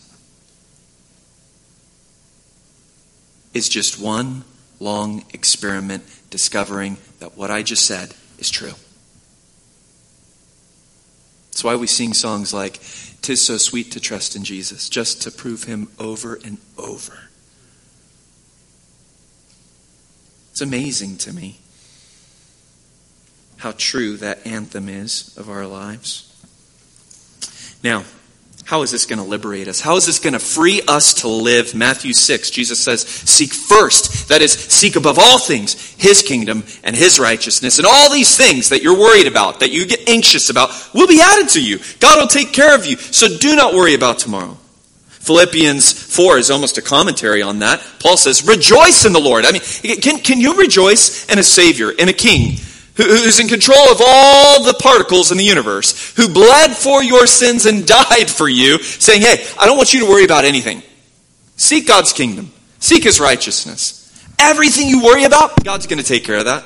is 3.53 3.69
just 3.69 3.99
one 3.99 4.43
long 4.79 5.23
experiment 5.33 6.03
discovering 6.29 6.97
that 7.19 7.37
what 7.37 7.49
I 7.49 7.63
just 7.63 7.85
said 7.85 8.13
is 8.37 8.49
true. 8.49 8.73
That's 11.51 11.63
why 11.63 11.75
we 11.75 11.87
sing 11.87 12.13
songs 12.13 12.53
like, 12.53 12.79
Tis 13.21 13.45
so 13.45 13.57
sweet 13.57 13.91
to 13.91 13.99
trust 13.99 14.35
in 14.35 14.43
Jesus, 14.43 14.89
just 14.89 15.21
to 15.23 15.31
prove 15.31 15.63
him 15.63 15.89
over 15.99 16.35
and 16.35 16.57
over. 16.77 17.29
It's 20.51 20.61
amazing 20.61 21.17
to 21.17 21.33
me 21.33 21.59
how 23.57 23.73
true 23.77 24.17
that 24.17 24.45
anthem 24.45 24.87
is 24.87 25.35
of 25.37 25.49
our 25.49 25.67
lives. 25.67 26.23
Now, 27.83 28.05
how 28.67 28.81
is 28.81 28.91
this 28.91 29.05
going 29.05 29.19
to 29.19 29.23
liberate 29.23 29.69
us? 29.69 29.79
How 29.79 29.95
is 29.95 30.05
this 30.05 30.19
going 30.19 30.33
to 30.33 30.39
free 30.39 30.81
us 30.89 31.13
to 31.21 31.29
live? 31.29 31.73
Matthew 31.73 32.11
6, 32.11 32.49
Jesus 32.49 32.77
says, 32.77 33.07
Seek 33.07 33.53
first, 33.53 34.27
that 34.27 34.41
is, 34.41 34.51
seek 34.51 34.97
above 34.97 35.17
all 35.17 35.39
things, 35.39 35.95
His 35.97 36.21
kingdom 36.21 36.65
and 36.83 36.93
His 36.93 37.17
righteousness. 37.17 37.77
And 37.77 37.87
all 37.87 38.11
these 38.11 38.35
things 38.35 38.67
that 38.67 38.83
you're 38.83 38.99
worried 38.99 39.25
about, 39.25 39.61
that 39.61 39.71
you 39.71 39.85
get 39.85 40.09
anxious 40.09 40.49
about, 40.49 40.71
will 40.93 41.07
be 41.07 41.21
added 41.21 41.47
to 41.51 41.63
you. 41.63 41.79
God 42.01 42.19
will 42.19 42.27
take 42.27 42.51
care 42.51 42.75
of 42.75 42.85
you. 42.85 42.97
So 42.97 43.37
do 43.37 43.55
not 43.55 43.73
worry 43.73 43.93
about 43.93 44.19
tomorrow. 44.19 44.57
Philippians 45.07 45.93
4 46.13 46.37
is 46.37 46.51
almost 46.51 46.77
a 46.77 46.81
commentary 46.81 47.41
on 47.41 47.59
that. 47.59 47.81
Paul 48.01 48.17
says, 48.17 48.45
Rejoice 48.45 49.05
in 49.05 49.13
the 49.13 49.21
Lord. 49.21 49.45
I 49.45 49.53
mean, 49.53 49.61
can, 50.01 50.19
can 50.19 50.41
you 50.41 50.55
rejoice 50.55 51.25
in 51.31 51.39
a 51.39 51.43
Savior, 51.43 51.91
in 51.91 52.09
a 52.09 52.13
King 52.13 52.57
who's 52.97 53.39
in 53.39 53.47
control 53.47 53.91
of 53.91 54.01
all 54.03 54.63
the 54.63 54.73
particles 54.73 55.31
in 55.31 55.37
the 55.37 55.43
universe, 55.43 56.13
who 56.15 56.27
bled 56.27 56.75
for 56.75 57.03
your 57.03 57.27
sins 57.27 57.65
and 57.65 57.85
died 57.87 58.29
for 58.29 58.49
you, 58.49 58.79
saying, 58.81 59.21
Hey, 59.21 59.45
I 59.59 59.65
don't 59.65 59.77
want 59.77 59.93
you 59.93 60.01
to 60.01 60.09
worry 60.09 60.25
about 60.25 60.45
anything. 60.45 60.81
Seek 61.55 61.87
God's 61.87 62.13
kingdom, 62.13 62.51
seek 62.79 63.03
His 63.03 63.19
righteousness. 63.19 64.03
Everything 64.39 64.87
you 64.87 65.03
worry 65.03 65.23
about, 65.23 65.63
God's 65.63 65.87
going 65.87 65.97
to 65.97 66.05
take 66.05 66.23
care 66.23 66.37
of 66.37 66.45
that. 66.45 66.63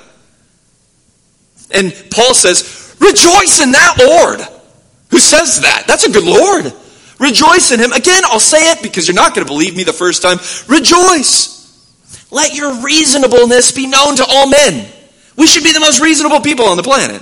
And 1.74 1.94
Paul 2.12 2.34
says, 2.34 2.96
Rejoice 3.00 3.62
in 3.62 3.72
that 3.72 3.96
Lord. 3.98 4.42
Who 5.10 5.20
says 5.20 5.62
that? 5.62 5.86
That's 5.88 6.06
a 6.06 6.12
good 6.12 6.24
Lord. 6.24 6.74
Rejoice 7.20 7.72
in 7.72 7.80
Him. 7.80 7.92
Again, 7.92 8.24
I'll 8.26 8.40
say 8.40 8.72
it 8.72 8.82
because 8.82 9.08
you're 9.08 9.16
not 9.16 9.36
going 9.36 9.46
to 9.46 9.52
believe 9.52 9.76
me 9.76 9.84
the 9.84 9.94
first 9.94 10.22
time. 10.22 10.38
Rejoice. 10.68 11.60
Let 12.32 12.56
your 12.56 12.82
reasonableness 12.82 13.72
be 13.74 13.88
known 13.88 14.16
to 14.16 14.26
all 14.28 14.50
men. 14.50 14.92
We 15.38 15.48
should 15.48 15.64
be 15.64 15.74
the 15.74 15.80
most 15.80 16.02
reasonable 16.02 16.42
people 16.42 16.66
on 16.66 16.78
the 16.78 16.84
planet. 16.84 17.22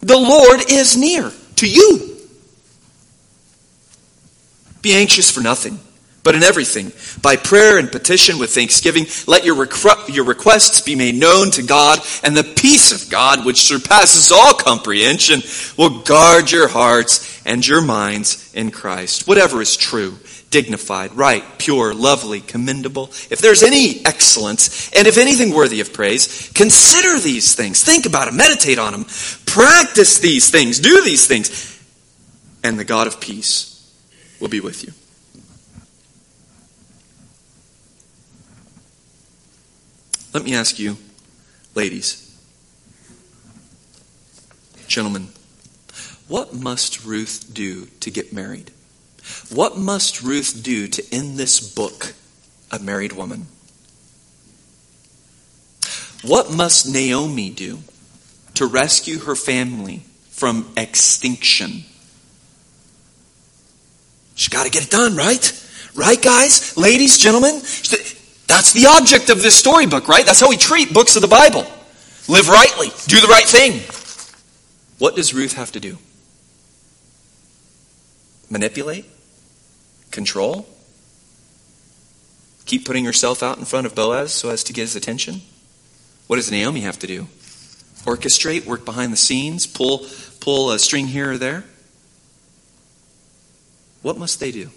The 0.00 0.18
Lord 0.18 0.70
is 0.70 0.96
near 0.96 1.32
to 1.56 1.68
you. 1.68 2.16
Be 4.82 4.94
anxious 4.94 5.30
for 5.30 5.40
nothing, 5.40 5.80
but 6.22 6.34
in 6.34 6.42
everything, 6.42 6.92
by 7.22 7.36
prayer 7.36 7.78
and 7.78 7.90
petition 7.90 8.38
with 8.38 8.54
thanksgiving, 8.54 9.06
let 9.26 9.46
your, 9.46 9.56
requ- 9.56 10.14
your 10.14 10.26
requests 10.26 10.82
be 10.82 10.94
made 10.94 11.14
known 11.14 11.50
to 11.52 11.62
God, 11.62 12.00
and 12.22 12.36
the 12.36 12.44
peace 12.44 12.92
of 12.92 13.10
God, 13.10 13.46
which 13.46 13.62
surpasses 13.62 14.30
all 14.30 14.52
comprehension, 14.52 15.40
will 15.78 16.02
guard 16.02 16.50
your 16.50 16.68
hearts 16.68 17.42
and 17.46 17.66
your 17.66 17.80
minds 17.80 18.52
in 18.54 18.70
Christ. 18.70 19.26
Whatever 19.26 19.62
is 19.62 19.74
true, 19.74 20.18
dignified, 20.54 21.12
right, 21.16 21.42
pure, 21.58 21.92
lovely, 21.92 22.40
commendable, 22.40 23.06
if 23.28 23.40
there's 23.40 23.64
any 23.64 24.06
excellence, 24.06 24.88
and 24.92 25.08
if 25.08 25.18
anything 25.18 25.52
worthy 25.52 25.80
of 25.80 25.92
praise, 25.92 26.48
consider 26.54 27.18
these 27.18 27.56
things. 27.56 27.82
Think 27.82 28.06
about 28.06 28.26
them, 28.26 28.36
meditate 28.36 28.78
on 28.78 28.92
them, 28.92 29.04
practice 29.46 30.20
these 30.20 30.52
things, 30.52 30.78
do 30.78 31.02
these 31.02 31.26
things, 31.26 31.82
and 32.62 32.78
the 32.78 32.84
God 32.84 33.08
of 33.08 33.20
peace 33.20 33.92
will 34.38 34.46
be 34.46 34.60
with 34.60 34.84
you. 34.84 34.92
Let 40.32 40.44
me 40.44 40.54
ask 40.54 40.78
you, 40.78 40.98
ladies, 41.74 42.32
gentlemen, 44.86 45.30
what 46.28 46.54
must 46.54 47.04
Ruth 47.04 47.50
do 47.52 47.86
to 47.98 48.10
get 48.12 48.32
married? 48.32 48.70
What 49.52 49.76
must 49.78 50.22
Ruth 50.22 50.62
do 50.62 50.86
to 50.88 51.14
end 51.14 51.38
this 51.38 51.60
book, 51.60 52.14
A 52.70 52.78
Married 52.78 53.12
Woman? 53.12 53.46
What 56.22 56.52
must 56.52 56.88
Naomi 56.88 57.50
do 57.50 57.80
to 58.54 58.66
rescue 58.66 59.20
her 59.20 59.34
family 59.34 60.02
from 60.30 60.72
extinction? 60.76 61.84
She's 64.34 64.48
got 64.48 64.64
to 64.64 64.70
get 64.70 64.84
it 64.84 64.90
done, 64.90 65.16
right? 65.16 65.66
Right, 65.94 66.20
guys? 66.20 66.76
Ladies, 66.76 67.18
gentlemen? 67.18 67.60
That's 68.46 68.72
the 68.72 68.86
object 68.86 69.30
of 69.30 69.42
this 69.42 69.54
storybook, 69.54 70.08
right? 70.08 70.26
That's 70.26 70.40
how 70.40 70.48
we 70.48 70.56
treat 70.56 70.92
books 70.92 71.16
of 71.16 71.22
the 71.22 71.28
Bible. 71.28 71.66
Live 72.28 72.48
rightly, 72.48 72.88
do 73.06 73.20
the 73.20 73.28
right 73.28 73.44
thing. 73.44 73.82
What 74.98 75.14
does 75.16 75.34
Ruth 75.34 75.52
have 75.54 75.72
to 75.72 75.80
do? 75.80 75.98
Manipulate? 78.50 79.04
Control? 80.14 80.66
Keep 82.64 82.86
putting 82.86 83.04
herself 83.04 83.42
out 83.42 83.58
in 83.58 83.66
front 83.66 83.86
of 83.86 83.94
Boaz 83.94 84.32
so 84.32 84.48
as 84.48 84.64
to 84.64 84.72
get 84.72 84.82
his 84.82 84.96
attention? 84.96 85.42
What 86.26 86.36
does 86.36 86.50
Naomi 86.50 86.80
have 86.80 86.98
to 87.00 87.06
do? 87.06 87.26
Orchestrate, 88.04 88.64
work 88.64 88.84
behind 88.84 89.12
the 89.12 89.18
scenes, 89.18 89.66
pull 89.66 90.06
pull 90.40 90.70
a 90.70 90.78
string 90.78 91.08
here 91.08 91.32
or 91.32 91.38
there? 91.38 91.64
What 94.02 94.16
must 94.16 94.40
they 94.40 94.50
do? 94.50 94.70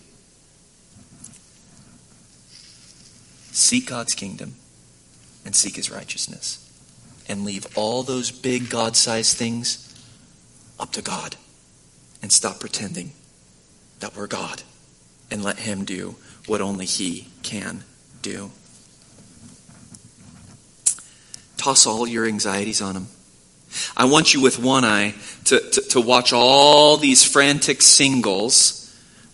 Seek 3.52 3.88
God's 3.88 4.14
kingdom 4.14 4.56
and 5.46 5.56
seek 5.56 5.76
his 5.76 5.90
righteousness. 5.90 6.64
And 7.30 7.44
leave 7.44 7.68
all 7.76 8.04
those 8.04 8.32
big 8.32 8.70
God 8.70 8.96
sized 8.96 9.36
things 9.36 9.84
up 10.80 10.92
to 10.94 11.02
God. 11.02 11.36
And 12.22 12.32
stop 12.32 12.60
pretending 12.60 13.12
that 14.00 14.16
we're 14.16 14.28
God. 14.28 14.64
And 15.30 15.44
let 15.44 15.60
him 15.60 15.84
do 15.84 16.16
what 16.46 16.62
only 16.62 16.86
he 16.86 17.28
can 17.44 17.84
do. 18.22 18.52
Toss 21.58 21.86
all 21.86 22.08
your 22.08 22.26
anxieties 22.26 22.82
on 22.82 22.96
him. 22.96 23.08
I 23.96 24.06
want 24.06 24.34
you 24.34 24.42
with 24.42 24.60
one 24.60 24.86
eye 24.86 25.16
to, 25.46 25.60
to, 25.60 25.82
to 25.82 26.02
watch 26.02 26.32
all 26.32 26.98
these 26.98 27.24
frantic 27.24 27.82
singles 27.82 28.84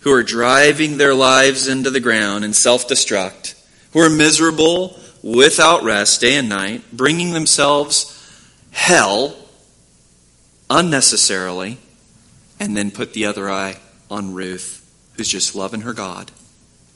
who 0.00 0.12
are 0.12 0.22
driving 0.22 0.98
their 0.98 1.14
lives 1.14 1.68
into 1.68 1.90
the 1.90 2.00
ground 2.00 2.44
and 2.44 2.54
self 2.54 2.88
destruct, 2.88 3.54
who 3.92 4.00
are 4.00 4.10
miserable 4.10 4.98
without 5.22 5.82
rest 5.82 6.20
day 6.20 6.36
and 6.36 6.48
night, 6.48 6.82
bringing 6.92 7.32
themselves 7.32 8.10
hell 8.70 9.34
unnecessarily, 10.68 11.78
and 12.60 12.76
then 12.76 12.90
put 12.90 13.14
the 13.14 13.24
other 13.24 13.50
eye 13.50 13.76
on 14.10 14.34
Ruth, 14.34 14.83
who's 15.16 15.28
just 15.28 15.54
loving 15.54 15.82
her 15.82 15.92
God 15.92 16.30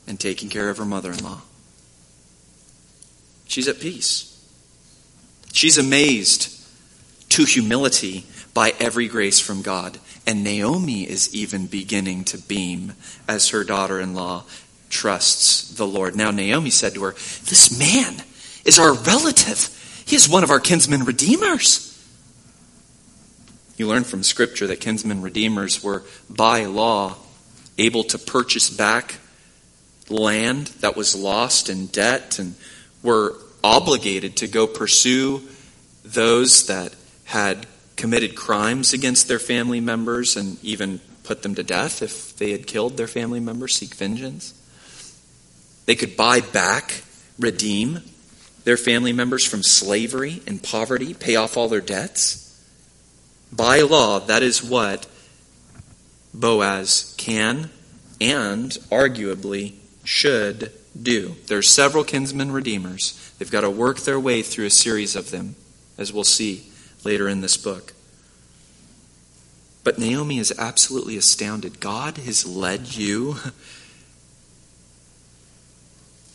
and 0.07 0.19
taking 0.19 0.49
care 0.49 0.71
of 0.71 0.79
her 0.79 0.85
mother 0.85 1.13
in 1.13 1.23
law. 1.23 1.43
She's 3.47 3.69
at 3.69 3.81
peace. 3.81 4.35
She's 5.53 5.79
amazed 5.79 6.55
to 7.31 7.45
humility 7.45 8.27
by 8.55 8.75
every 8.79 9.09
grace 9.09 9.41
from 9.41 9.63
God. 9.63 9.99
And 10.27 10.45
Naomi 10.45 11.09
is 11.09 11.35
even 11.35 11.67
beginning 11.67 12.25
to 12.25 12.39
beam 12.39 12.93
as 13.27 13.51
her 13.51 13.65
daughter 13.65 14.01
in 14.01 14.15
law 14.15 14.45
trusts 14.91 15.75
the 15.75 15.87
Lord. 15.87 16.17
Now, 16.17 16.31
Naomi 16.31 16.71
said 16.71 16.95
to 16.95 17.05
her, 17.05 17.13
This 17.13 17.79
man 17.79 18.23
is 18.65 18.79
our 18.79 18.95
relative. 18.95 19.75
He 20.07 20.17
is 20.17 20.29
one 20.29 20.45
of 20.45 20.51
our 20.51 20.61
kinsmen 20.61 21.05
redeemers. 21.05 21.85
You 23.77 23.87
learn 23.87 24.05
from 24.05 24.23
Scripture 24.23 24.67
that 24.67 24.81
kinsmen 24.81 25.23
redeemers 25.23 25.83
were, 25.83 26.03
by 26.29 26.65
law, 26.65 27.17
able 27.79 28.05
to 28.05 28.19
purchase 28.19 28.69
back 28.69 29.17
land 30.11 30.69
that 30.81 30.97
was 30.97 31.15
lost 31.15 31.69
in 31.69 31.87
debt 31.87 32.39
and 32.39 32.55
were 33.03 33.37
obligated 33.63 34.37
to 34.37 34.47
go 34.47 34.67
pursue 34.67 35.43
those 36.05 36.67
that 36.67 36.95
had 37.25 37.67
committed 37.97 38.35
crimes 38.35 38.93
against 38.93 39.29
their 39.29 39.39
family 39.39 39.81
members 39.81 40.37
and 40.37 40.63
even 40.65 41.01
put 41.25 41.43
them 41.43 41.55
to 41.55 41.63
death 41.63 42.01
if 42.03 42.37
they 42.37 42.53
had 42.53 42.67
killed 42.67 42.97
their 42.97 43.07
family 43.07 43.41
members, 43.41 43.75
seek 43.75 43.95
vengeance. 43.95 44.55
They 45.85 45.95
could 45.95 46.17
buy 46.17 46.41
back, 46.41 47.03
redeem 47.39 48.03
their 48.65 48.77
family 48.77 49.13
members 49.13 49.45
from 49.45 49.63
slavery 49.63 50.43
and 50.47 50.63
poverty, 50.63 51.15
pay 51.15 51.37
off 51.37 51.57
all 51.57 51.69
their 51.69 51.81
debts. 51.81 52.45
By 53.53 53.81
law, 53.81 54.21
that 54.21 54.43
is 54.43 54.63
what 54.63 55.07
Boaz 56.39 57.15
can 57.17 57.71
and 58.21 58.71
arguably 58.91 59.75
should 60.05 60.73
do. 61.01 61.37
There 61.47 61.59
are 61.59 61.63
several 61.63 62.05
kinsmen 62.05 62.53
redeemers. 62.53 63.33
They've 63.39 63.51
got 63.51 63.63
to 63.63 63.71
work 63.71 64.01
their 64.01 64.21
way 64.21 64.43
through 64.43 64.67
a 64.67 64.71
series 64.71 65.17
of 65.17 65.31
them, 65.31 65.57
as 65.97 66.13
we'll 66.13 66.25
see 66.25 66.71
later 67.05 67.29
in 67.29 67.41
this 67.41 67.57
book. 67.57 67.93
But 69.85 69.99
Naomi 69.99 70.39
is 70.39 70.53
absolutely 70.59 71.17
astounded. 71.17 71.81
God 71.81 72.19
has 72.19 72.47
led 72.47 72.95
you 72.97 73.37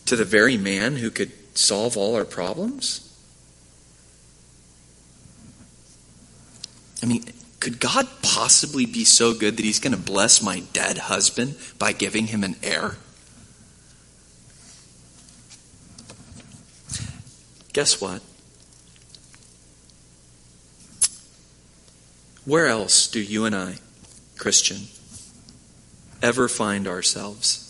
to 0.06 0.16
the 0.16 0.24
very 0.24 0.56
man 0.56 0.96
who 0.96 1.10
could 1.10 1.32
solve 1.56 1.96
all 1.96 2.14
our 2.16 2.24
problems? 2.24 3.00
I 7.02 7.06
mean, 7.06 7.24
could 7.64 7.80
God 7.80 8.06
possibly 8.20 8.84
be 8.84 9.04
so 9.04 9.32
good 9.32 9.56
that 9.56 9.64
he's 9.64 9.80
going 9.80 9.96
to 9.96 9.98
bless 9.98 10.42
my 10.42 10.60
dead 10.74 10.98
husband 10.98 11.56
by 11.78 11.92
giving 11.92 12.26
him 12.26 12.44
an 12.44 12.56
heir? 12.62 12.96
Guess 17.72 18.02
what? 18.02 18.20
Where 22.44 22.66
else 22.66 23.06
do 23.06 23.18
you 23.18 23.46
and 23.46 23.56
I, 23.56 23.76
Christian, 24.36 24.88
ever 26.22 26.48
find 26.48 26.86
ourselves 26.86 27.63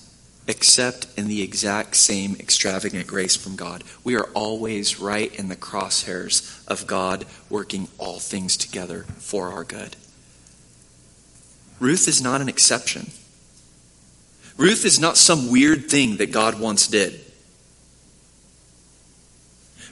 except 0.46 1.06
in 1.16 1.28
the 1.28 1.42
exact 1.42 1.96
same 1.96 2.36
extravagant 2.36 3.06
grace 3.06 3.36
from 3.36 3.56
God? 3.56 3.84
We 4.02 4.16
are 4.16 4.28
always 4.34 5.00
right 5.00 5.34
in 5.34 5.48
the 5.48 5.56
crosshairs 5.56 6.66
of 6.66 6.86
God 6.86 7.24
working 7.48 7.88
all 7.98 8.18
things 8.18 8.56
together 8.56 9.04
for 9.18 9.52
our 9.52 9.64
good. 9.64 9.96
Ruth 11.80 12.08
is 12.08 12.22
not 12.22 12.40
an 12.40 12.48
exception. 12.48 13.10
Ruth 14.56 14.84
is 14.84 15.00
not 15.00 15.16
some 15.16 15.50
weird 15.50 15.90
thing 15.90 16.18
that 16.18 16.30
God 16.30 16.60
once 16.60 16.86
did. 16.86 17.20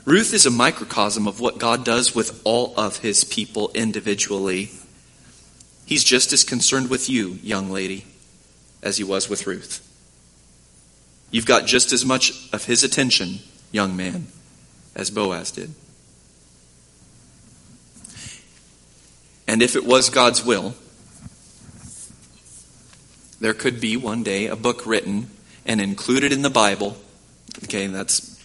Ruth 0.05 0.34
is 0.34 0.46
a 0.46 0.50
microcosm 0.50 1.28
of 1.28 1.40
what 1.40 1.59
God 1.59 1.84
does 1.84 2.14
with 2.14 2.40
all 2.44 2.74
of 2.76 2.98
his 2.98 3.24
people 3.24 3.70
individually. 3.74 4.70
He's 5.86 6.03
just 6.03 6.32
as 6.32 6.42
concerned 6.42 6.90
with 6.90 7.09
you, 7.09 7.38
young 7.42 7.70
lady, 7.70 8.07
as 8.82 8.96
he 8.96 9.05
was 9.05 9.28
with 9.28 9.46
Ruth. 9.46 9.88
You've 11.33 11.47
got 11.47 11.66
just 11.66 11.93
as 11.93 12.05
much 12.05 12.49
of 12.53 12.66
his 12.66 12.85
attention, 12.85 13.41
young 13.72 13.97
man, 13.97 14.28
as 14.95 15.11
Boaz 15.11 15.51
did. 15.51 15.74
And 19.49 19.61
if 19.61 19.74
it 19.74 19.85
was 19.85 20.09
God's 20.09 20.45
will, 20.45 20.76
there 23.41 23.55
could 23.55 23.80
be 23.80 23.97
one 23.97 24.22
day 24.22 24.47
a 24.47 24.55
book 24.55 24.87
written 24.87 25.28
and 25.66 25.80
included 25.80 26.30
in 26.30 26.43
the 26.43 26.51
Bible. 26.51 26.97
Okay, 27.64 27.89
that's 27.89 28.41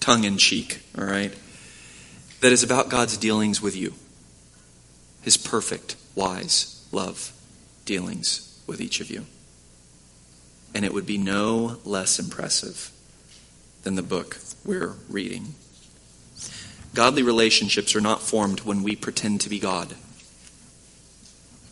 tongue 0.00 0.24
in 0.24 0.36
cheek, 0.36 0.82
all 0.98 1.04
right? 1.04 1.32
that 2.42 2.52
is 2.52 2.64
about 2.64 2.88
God's 2.88 3.16
dealings 3.16 3.62
with 3.62 3.76
you. 3.76 3.94
His 5.22 5.36
perfect, 5.36 5.94
wise, 6.16 6.84
love 6.90 7.32
dealings 7.84 8.60
with 8.66 8.80
each 8.80 9.00
of 9.00 9.10
you. 9.10 9.24
And 10.74 10.84
it 10.84 10.94
would 10.94 11.06
be 11.06 11.18
no 11.18 11.78
less 11.84 12.18
impressive 12.18 12.90
than 13.82 13.94
the 13.94 14.02
book 14.02 14.38
we're 14.64 14.94
reading. 15.08 15.54
Godly 16.94 17.22
relationships 17.22 17.96
are 17.96 18.00
not 18.00 18.20
formed 18.20 18.60
when 18.60 18.82
we 18.82 18.96
pretend 18.96 19.40
to 19.42 19.48
be 19.48 19.58
God. 19.58 19.94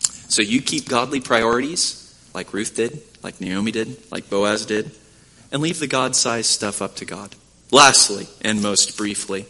So 0.01 0.41
you 0.41 0.61
keep 0.61 0.87
godly 0.87 1.19
priorities, 1.19 2.15
like 2.33 2.53
Ruth 2.53 2.75
did, 2.75 3.01
like 3.21 3.41
Naomi 3.41 3.71
did, 3.71 3.97
like 4.11 4.29
Boaz 4.29 4.65
did, 4.65 4.91
and 5.51 5.61
leave 5.61 5.79
the 5.79 5.87
God 5.87 6.15
sized 6.15 6.49
stuff 6.49 6.81
up 6.81 6.95
to 6.97 7.05
God. 7.05 7.35
Lastly, 7.71 8.27
and 8.41 8.61
most 8.61 8.97
briefly, 8.97 9.45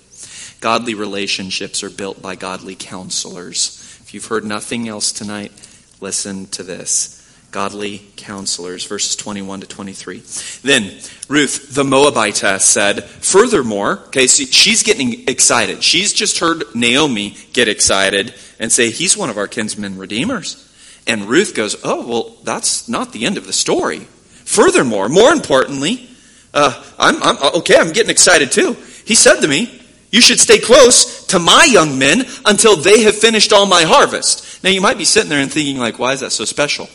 godly 0.59 0.93
relationships 0.93 1.83
are 1.83 1.89
built 1.89 2.21
by 2.21 2.35
godly 2.35 2.75
counselors. 2.75 3.97
If 4.01 4.13
you've 4.13 4.25
heard 4.25 4.43
nothing 4.43 4.87
else 4.87 5.11
tonight, 5.11 5.51
listen 5.99 6.47
to 6.47 6.63
this 6.63 7.20
godly 7.51 8.01
counselors, 8.15 8.85
verses 8.85 9.15
21 9.17 9.61
to 9.61 9.67
23. 9.67 10.23
Then 10.63 10.97
Ruth, 11.27 11.75
the 11.75 11.83
Moabitess, 11.83 12.63
said, 12.63 13.03
Furthermore, 13.03 13.99
okay, 14.07 14.27
she's 14.27 14.83
getting 14.83 15.27
excited. 15.27 15.83
She's 15.83 16.13
just 16.13 16.39
heard 16.39 16.63
Naomi 16.73 17.35
get 17.53 17.67
excited 17.67 18.33
and 18.57 18.71
say, 18.71 18.89
He's 18.89 19.17
one 19.17 19.29
of 19.29 19.37
our 19.37 19.47
kinsmen 19.47 19.97
redeemers. 19.97 20.67
And 21.05 21.25
Ruth 21.25 21.53
goes, 21.53 21.75
Oh, 21.83 22.07
well, 22.07 22.37
that's 22.43 22.87
not 22.87 23.11
the 23.11 23.25
end 23.25 23.37
of 23.37 23.45
the 23.45 23.53
story. 23.53 23.99
Furthermore, 24.45 25.09
more 25.09 25.31
importantly, 25.31 26.09
uh, 26.53 26.81
I'm, 26.97 27.21
I'm 27.21 27.55
okay, 27.59 27.75
I'm 27.77 27.91
getting 27.91 28.09
excited 28.09 28.51
too. 28.51 28.73
He 29.05 29.15
said 29.15 29.41
to 29.41 29.47
me, 29.47 29.81
You 30.09 30.21
should 30.21 30.39
stay 30.39 30.59
close 30.59 31.25
to 31.27 31.39
my 31.39 31.65
young 31.65 31.99
men 31.99 32.25
until 32.45 32.77
they 32.77 33.03
have 33.03 33.15
finished 33.15 33.51
all 33.51 33.65
my 33.65 33.83
harvest. 33.83 34.63
Now, 34.63 34.69
you 34.69 34.79
might 34.79 34.97
be 34.97 35.05
sitting 35.05 35.29
there 35.29 35.41
and 35.41 35.51
thinking, 35.51 35.77
like, 35.77 35.97
why 35.99 36.13
is 36.13 36.19
that 36.19 36.31
so 36.31 36.45
special? 36.45 36.87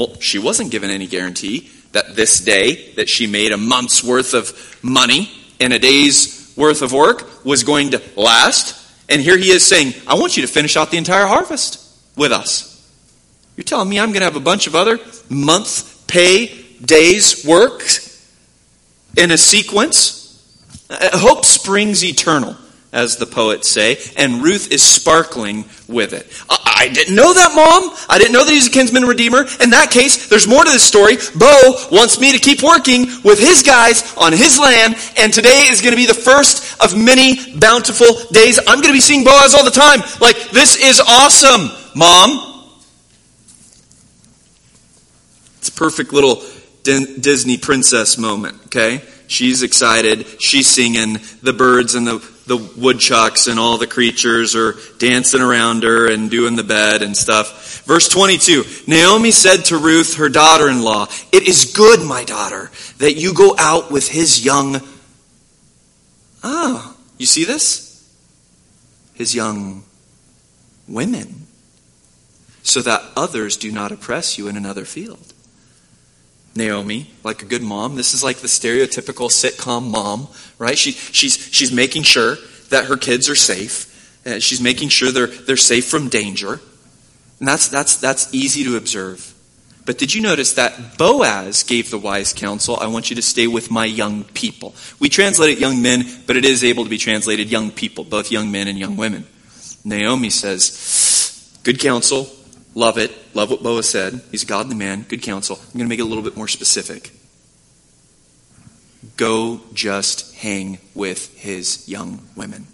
Well, 0.00 0.18
she 0.18 0.38
wasn't 0.38 0.70
given 0.70 0.88
any 0.88 1.06
guarantee 1.06 1.70
that 1.92 2.16
this 2.16 2.40
day 2.40 2.92
that 2.92 3.06
she 3.06 3.26
made 3.26 3.52
a 3.52 3.58
month's 3.58 4.02
worth 4.02 4.32
of 4.32 4.78
money 4.82 5.30
and 5.60 5.74
a 5.74 5.78
day's 5.78 6.54
worth 6.56 6.80
of 6.80 6.94
work 6.94 7.44
was 7.44 7.64
going 7.64 7.90
to 7.90 8.00
last. 8.16 8.80
And 9.10 9.20
here 9.20 9.36
he 9.36 9.50
is 9.50 9.62
saying, 9.62 9.92
I 10.06 10.14
want 10.14 10.38
you 10.38 10.40
to 10.40 10.50
finish 10.50 10.74
out 10.74 10.90
the 10.90 10.96
entire 10.96 11.26
harvest 11.26 11.86
with 12.16 12.32
us. 12.32 12.66
You're 13.58 13.64
telling 13.64 13.90
me 13.90 14.00
I'm 14.00 14.08
going 14.08 14.20
to 14.20 14.24
have 14.24 14.36
a 14.36 14.40
bunch 14.40 14.66
of 14.66 14.74
other 14.74 14.98
month 15.28 16.06
pay 16.06 16.46
days 16.82 17.44
work 17.44 17.82
in 19.18 19.30
a 19.30 19.36
sequence? 19.36 20.18
Uh, 20.88 21.10
hope 21.18 21.44
springs 21.44 22.02
eternal 22.02 22.56
as 22.92 23.16
the 23.16 23.26
poets 23.26 23.68
say, 23.68 23.98
and 24.16 24.42
Ruth 24.42 24.72
is 24.72 24.82
sparkling 24.82 25.64
with 25.86 26.12
it. 26.12 26.26
I, 26.48 26.58
I 26.80 26.88
didn't 26.88 27.14
know 27.14 27.32
that, 27.32 27.52
Mom. 27.54 27.96
I 28.08 28.18
didn't 28.18 28.32
know 28.32 28.44
that 28.44 28.50
he's 28.50 28.66
a 28.66 28.70
kinsman 28.70 29.04
redeemer. 29.04 29.46
In 29.60 29.70
that 29.70 29.90
case, 29.90 30.28
there's 30.28 30.48
more 30.48 30.64
to 30.64 30.70
this 30.70 30.82
story. 30.82 31.16
Bo 31.36 31.74
wants 31.92 32.18
me 32.18 32.32
to 32.32 32.38
keep 32.38 32.62
working 32.62 33.06
with 33.22 33.38
his 33.38 33.62
guys 33.62 34.16
on 34.16 34.32
his 34.32 34.58
land, 34.58 34.96
and 35.16 35.32
today 35.32 35.68
is 35.70 35.80
going 35.80 35.92
to 35.92 35.96
be 35.96 36.06
the 36.06 36.14
first 36.14 36.82
of 36.82 36.96
many 36.96 37.58
bountiful 37.58 38.06
days. 38.32 38.58
I'm 38.58 38.80
going 38.80 38.88
to 38.88 38.92
be 38.92 39.00
seeing 39.00 39.24
Boaz 39.24 39.54
all 39.54 39.64
the 39.64 39.70
time. 39.70 40.00
Like, 40.20 40.50
this 40.50 40.76
is 40.76 41.00
awesome, 41.00 41.70
Mom. 41.94 42.46
It's 45.58 45.68
a 45.68 45.72
perfect 45.72 46.12
little 46.12 46.42
Disney 46.82 47.58
princess 47.58 48.16
moment, 48.16 48.58
okay? 48.66 49.02
She's 49.30 49.62
excited. 49.62 50.26
She's 50.42 50.66
singing. 50.66 51.18
The 51.40 51.52
birds 51.52 51.94
and 51.94 52.04
the, 52.04 52.18
the 52.46 52.56
woodchucks 52.56 53.46
and 53.46 53.60
all 53.60 53.78
the 53.78 53.86
creatures 53.86 54.56
are 54.56 54.74
dancing 54.98 55.40
around 55.40 55.84
her 55.84 56.10
and 56.10 56.28
doing 56.28 56.56
the 56.56 56.64
bed 56.64 57.02
and 57.02 57.16
stuff. 57.16 57.84
Verse 57.84 58.08
22 58.08 58.64
Naomi 58.88 59.30
said 59.30 59.66
to 59.66 59.78
Ruth, 59.78 60.14
her 60.16 60.28
daughter 60.28 60.68
in 60.68 60.82
law, 60.82 61.06
It 61.30 61.46
is 61.46 61.72
good, 61.76 62.04
my 62.04 62.24
daughter, 62.24 62.72
that 62.98 63.14
you 63.14 63.32
go 63.32 63.54
out 63.56 63.92
with 63.92 64.08
his 64.08 64.44
young. 64.44 64.80
Ah, 66.42 66.96
you 67.16 67.26
see 67.26 67.44
this? 67.44 68.12
His 69.14 69.32
young 69.32 69.84
women, 70.88 71.46
so 72.64 72.82
that 72.82 73.04
others 73.16 73.56
do 73.56 73.70
not 73.70 73.92
oppress 73.92 74.38
you 74.38 74.48
in 74.48 74.56
another 74.56 74.84
field. 74.84 75.32
Naomi, 76.54 77.10
like 77.22 77.42
a 77.42 77.46
good 77.46 77.62
mom. 77.62 77.96
This 77.96 78.14
is 78.14 78.24
like 78.24 78.38
the 78.38 78.48
stereotypical 78.48 79.30
sitcom 79.30 79.90
mom, 79.90 80.28
right? 80.58 80.76
She, 80.76 80.92
she's, 80.92 81.36
she's 81.52 81.72
making 81.72 82.02
sure 82.02 82.36
that 82.70 82.86
her 82.86 82.96
kids 82.96 83.28
are 83.28 83.36
safe. 83.36 83.86
Uh, 84.26 84.38
she's 84.38 84.60
making 84.60 84.88
sure 84.88 85.10
they're, 85.10 85.26
they're 85.26 85.56
safe 85.56 85.86
from 85.86 86.08
danger. 86.08 86.60
And 87.38 87.48
that's, 87.48 87.68
that's, 87.68 87.96
that's 87.96 88.32
easy 88.34 88.64
to 88.64 88.76
observe. 88.76 89.34
But 89.86 89.96
did 89.98 90.14
you 90.14 90.22
notice 90.22 90.54
that 90.54 90.98
Boaz 90.98 91.62
gave 91.62 91.90
the 91.90 91.98
wise 91.98 92.32
counsel, 92.32 92.76
I 92.76 92.86
want 92.88 93.10
you 93.10 93.16
to 93.16 93.22
stay 93.22 93.46
with 93.46 93.70
my 93.70 93.86
young 93.86 94.24
people? 94.24 94.74
We 94.98 95.08
translate 95.08 95.56
it 95.56 95.58
young 95.58 95.82
men, 95.82 96.04
but 96.26 96.36
it 96.36 96.44
is 96.44 96.62
able 96.62 96.84
to 96.84 96.90
be 96.90 96.98
translated 96.98 97.50
young 97.50 97.70
people, 97.70 98.04
both 98.04 98.30
young 98.30 98.50
men 98.50 98.68
and 98.68 98.78
young 98.78 98.96
women. 98.96 99.26
Naomi 99.84 100.30
says, 100.30 101.58
Good 101.64 101.80
counsel, 101.80 102.28
Love 102.74 102.98
it. 102.98 103.12
Love 103.34 103.50
what 103.50 103.62
Boaz 103.62 103.88
said. 103.88 104.20
He's 104.30 104.42
a 104.42 104.46
godly 104.46 104.76
man. 104.76 105.02
Good 105.08 105.22
counsel. 105.22 105.56
I'm 105.56 105.72
going 105.72 105.86
to 105.86 105.88
make 105.88 105.98
it 105.98 106.02
a 106.02 106.06
little 106.06 106.22
bit 106.22 106.36
more 106.36 106.48
specific. 106.48 107.10
Go 109.16 109.60
just 109.74 110.34
hang 110.36 110.78
with 110.94 111.36
his 111.38 111.88
young 111.88 112.22
women. 112.36 112.66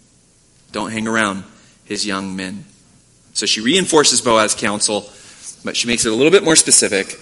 Don't 0.73 0.91
hang 0.91 1.09
around 1.09 1.45
his 1.85 2.07
young 2.07 2.37
men. 2.37 2.65
So 3.33 3.47
she 3.47 3.61
reinforces 3.61 4.21
Boaz's 4.21 4.55
counsel, 4.55 5.11
but 5.65 5.77
she 5.77 5.89
makes 5.89 6.05
it 6.05 6.13
a 6.13 6.15
little 6.15 6.31
bit 6.31 6.45
more 6.45 6.57
specific. 6.57 7.19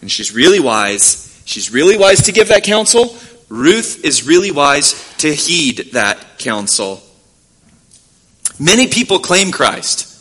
And 0.00 0.10
she's 0.10 0.34
really 0.34 0.60
wise. 0.60 1.42
She's 1.44 1.70
really 1.72 1.96
wise 1.96 2.22
to 2.24 2.32
give 2.32 2.48
that 2.48 2.64
counsel. 2.64 3.16
Ruth 3.48 4.04
is 4.04 4.26
really 4.26 4.50
wise 4.50 5.14
to 5.18 5.32
heed 5.32 5.92
that 5.92 6.38
counsel. 6.38 7.02
Many 8.58 8.88
people 8.88 9.20
claim 9.20 9.52
Christ. 9.52 10.15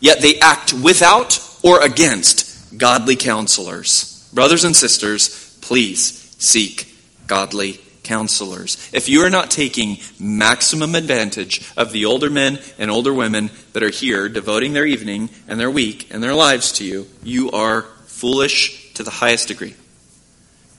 Yet 0.00 0.20
they 0.20 0.38
act 0.40 0.72
without 0.72 1.40
or 1.62 1.82
against 1.82 2.78
godly 2.78 3.16
counselors. 3.16 4.28
Brothers 4.32 4.64
and 4.64 4.76
sisters, 4.76 5.58
please 5.60 6.34
seek 6.38 6.94
godly 7.26 7.80
counselors. 8.08 8.90
If 8.92 9.08
you 9.08 9.20
are 9.24 9.30
not 9.30 9.50
taking 9.50 9.98
maximum 10.18 10.94
advantage 10.94 11.70
of 11.76 11.92
the 11.92 12.06
older 12.06 12.30
men 12.30 12.58
and 12.78 12.90
older 12.90 13.12
women 13.12 13.50
that 13.74 13.82
are 13.82 13.90
here 13.90 14.28
devoting 14.28 14.72
their 14.72 14.86
evening 14.86 15.28
and 15.46 15.60
their 15.60 15.70
week 15.70 16.08
and 16.10 16.22
their 16.22 16.34
lives 16.34 16.72
to 16.72 16.84
you, 16.84 17.06
you 17.22 17.50
are 17.50 17.82
foolish 18.06 18.94
to 18.94 19.02
the 19.02 19.10
highest 19.10 19.48
degree. 19.48 19.74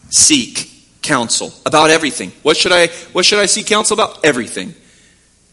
Seek 0.09 0.69
counsel 1.01 1.53
about 1.65 1.91
everything. 1.91 2.31
What 2.41 2.57
should 2.57 2.71
I 2.71 2.87
what 3.13 3.25
should 3.25 3.39
I 3.39 3.45
seek 3.45 3.67
counsel 3.67 3.93
about? 3.93 4.25
Everything. 4.25 4.73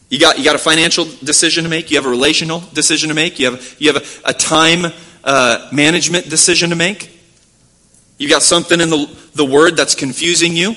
You 0.08 0.20
got, 0.20 0.38
you 0.38 0.44
got 0.44 0.54
a 0.54 0.58
financial 0.58 1.04
decision 1.04 1.64
to 1.64 1.70
make. 1.70 1.90
You 1.90 1.96
have 1.96 2.06
a 2.06 2.10
relational 2.10 2.60
decision 2.72 3.08
to 3.08 3.14
make. 3.14 3.38
You 3.38 3.52
have, 3.52 3.76
you 3.78 3.92
have 3.92 4.02
a, 4.02 4.30
a 4.30 4.32
time 4.32 4.92
uh, 5.24 5.68
management 5.72 6.28
decision 6.28 6.70
to 6.70 6.76
make. 6.76 7.10
You 8.18 8.28
got 8.28 8.42
something 8.42 8.80
in 8.80 8.88
the, 8.88 9.10
the 9.34 9.44
word 9.44 9.76
that's 9.76 9.94
confusing 9.94 10.56
you. 10.56 10.74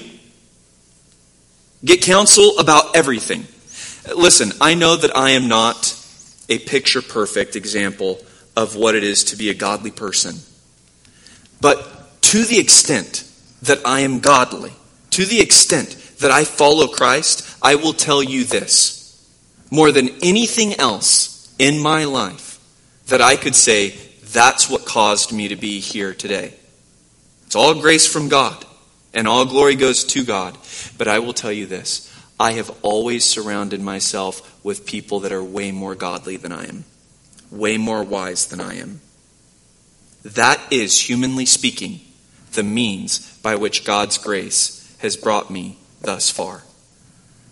Get 1.85 2.01
counsel 2.01 2.57
about 2.57 2.95
everything. 2.95 3.45
Listen, 4.17 4.51
I 4.59 4.73
know 4.73 4.95
that 4.95 5.15
I 5.15 5.31
am 5.31 5.47
not 5.47 5.95
a 6.49 6.57
picture 6.57 7.01
perfect 7.01 7.55
example 7.55 8.19
of 8.57 8.75
what 8.75 8.95
it 8.95 9.03
is 9.03 9.23
to 9.25 9.37
be 9.37 9.49
a 9.49 9.53
godly 9.53 9.91
person. 9.91 10.35
But 11.61 12.21
to 12.23 12.43
the 12.43 12.59
extent 12.59 13.23
that 13.61 13.79
I 13.85 14.01
am 14.01 14.19
godly, 14.19 14.73
to 15.11 15.25
the 15.25 15.39
extent 15.39 15.95
that 16.19 16.31
I 16.31 16.43
follow 16.43 16.87
Christ, 16.87 17.47
I 17.61 17.75
will 17.75 17.93
tell 17.93 18.23
you 18.23 18.43
this 18.43 18.98
more 19.69 19.91
than 19.91 20.09
anything 20.21 20.73
else 20.79 21.53
in 21.59 21.79
my 21.79 22.05
life 22.05 22.59
that 23.07 23.21
I 23.21 23.35
could 23.35 23.55
say, 23.55 23.89
that's 24.31 24.69
what 24.69 24.85
caused 24.85 25.31
me 25.31 25.47
to 25.47 25.55
be 25.55 25.79
here 25.79 26.13
today. 26.13 26.53
It's 27.45 27.55
all 27.55 27.81
grace 27.81 28.05
from 28.11 28.29
God, 28.29 28.63
and 29.13 29.27
all 29.27 29.45
glory 29.45 29.75
goes 29.75 30.03
to 30.05 30.23
God. 30.23 30.57
But 30.97 31.07
I 31.07 31.19
will 31.19 31.33
tell 31.33 31.51
you 31.51 31.65
this 31.65 32.13
I 32.39 32.53
have 32.53 32.71
always 32.83 33.25
surrounded 33.25 33.81
myself 33.81 34.63
with 34.63 34.85
people 34.85 35.21
that 35.21 35.31
are 35.31 35.43
way 35.43 35.71
more 35.71 35.95
godly 35.95 36.37
than 36.37 36.51
I 36.51 36.65
am, 36.65 36.85
way 37.51 37.77
more 37.77 38.03
wise 38.03 38.45
than 38.45 38.61
I 38.61 38.75
am. 38.75 39.01
That 40.23 40.61
is, 40.71 41.09
humanly 41.09 41.45
speaking, 41.45 42.01
the 42.53 42.63
means 42.63 43.37
by 43.39 43.55
which 43.55 43.85
God's 43.85 44.17
grace 44.17 44.95
has 44.99 45.17
brought 45.17 45.49
me 45.49 45.77
thus 46.01 46.29
far. 46.29 46.63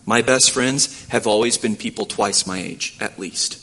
My 0.08 0.22
best 0.22 0.52
friends 0.52 1.06
have 1.10 1.28
always 1.28 1.58
been 1.58 1.76
people 1.76 2.06
twice 2.06 2.48
my 2.48 2.58
age, 2.58 2.96
at 3.02 3.20
least. 3.20 3.62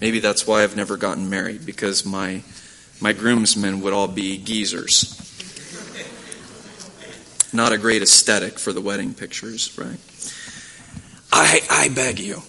Maybe 0.00 0.18
that's 0.18 0.46
why 0.46 0.62
I've 0.62 0.76
never 0.76 0.96
gotten 0.96 1.28
married, 1.28 1.66
because 1.66 2.06
my, 2.06 2.42
my 3.02 3.12
groomsmen 3.12 3.82
would 3.82 3.92
all 3.92 4.08
be 4.08 4.38
geezers. 4.38 5.22
Not 7.52 7.72
a 7.72 7.78
great 7.78 8.00
aesthetic 8.00 8.58
for 8.58 8.72
the 8.72 8.80
wedding 8.80 9.12
pictures, 9.12 9.76
right? 9.76 10.00
I, 11.30 11.60
I 11.70 11.88
beg 11.94 12.18
you 12.18 12.42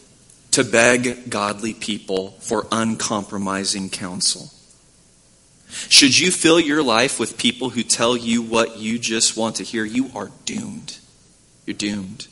to 0.52 0.64
beg 0.64 1.30
godly 1.30 1.74
people 1.74 2.32
for 2.40 2.68
uncompromising 2.72 3.90
counsel. 3.90 4.50
Should 5.90 6.18
you 6.18 6.32
fill 6.32 6.62
your 6.62 6.82
life 6.82 7.20
with 7.20 7.38
people 7.38 7.72
who 7.72 7.84
tell 7.84 8.16
you 8.16 8.42
what 8.42 8.78
you 8.78 8.98
just 8.98 9.36
want 9.36 9.58
to 9.58 9.64
hear, 9.64 9.84
you 9.84 10.10
are 10.16 10.32
doomed. 10.46 11.00
You're 11.68 11.76
doomed. 11.76 12.28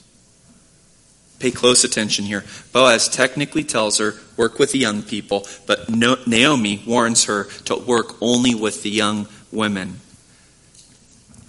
Pay 1.37 1.51
close 1.51 1.83
attention 1.83 2.25
here. 2.25 2.45
Boaz 2.71 3.09
technically 3.09 3.65
tells 3.65 3.97
her, 3.99 4.15
work 4.37 4.57
with 4.57 4.71
the 4.71 4.79
young 4.79 5.03
people, 5.03 5.45
but 5.67 5.89
Naomi 5.89 6.81
warns 6.87 7.25
her 7.25 7.43
to 7.65 7.75
work 7.75 8.15
only 8.21 8.55
with 8.55 8.81
the 8.81 8.89
young 8.89 9.27
women. 9.51 9.99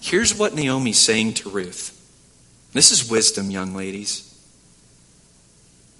Here's 0.02 0.36
what 0.36 0.54
Naomi's 0.54 0.98
saying 0.98 1.34
to 1.34 1.48
Ruth. 1.48 1.92
This 2.72 2.90
is 2.90 3.08
wisdom, 3.08 3.50
young 3.50 3.74
ladies. 3.74 4.22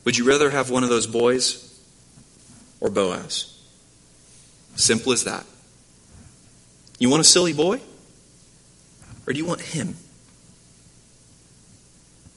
Would 0.05 0.18
you 0.18 0.28
rather 0.28 0.51
have 0.51 0.68
one 0.68 0.82
of 0.82 0.91
those 0.91 1.07
boys 1.07 1.80
or 2.80 2.91
Boaz? 2.91 3.57
Simple 4.74 5.12
as 5.12 5.24
that. 5.24 5.47
You 6.99 7.09
want 7.09 7.20
a 7.20 7.24
silly 7.24 7.53
boy? 7.53 7.80
Or 9.26 9.32
do 9.32 9.39
you 9.39 9.47
want 9.47 9.61
him? 9.61 9.97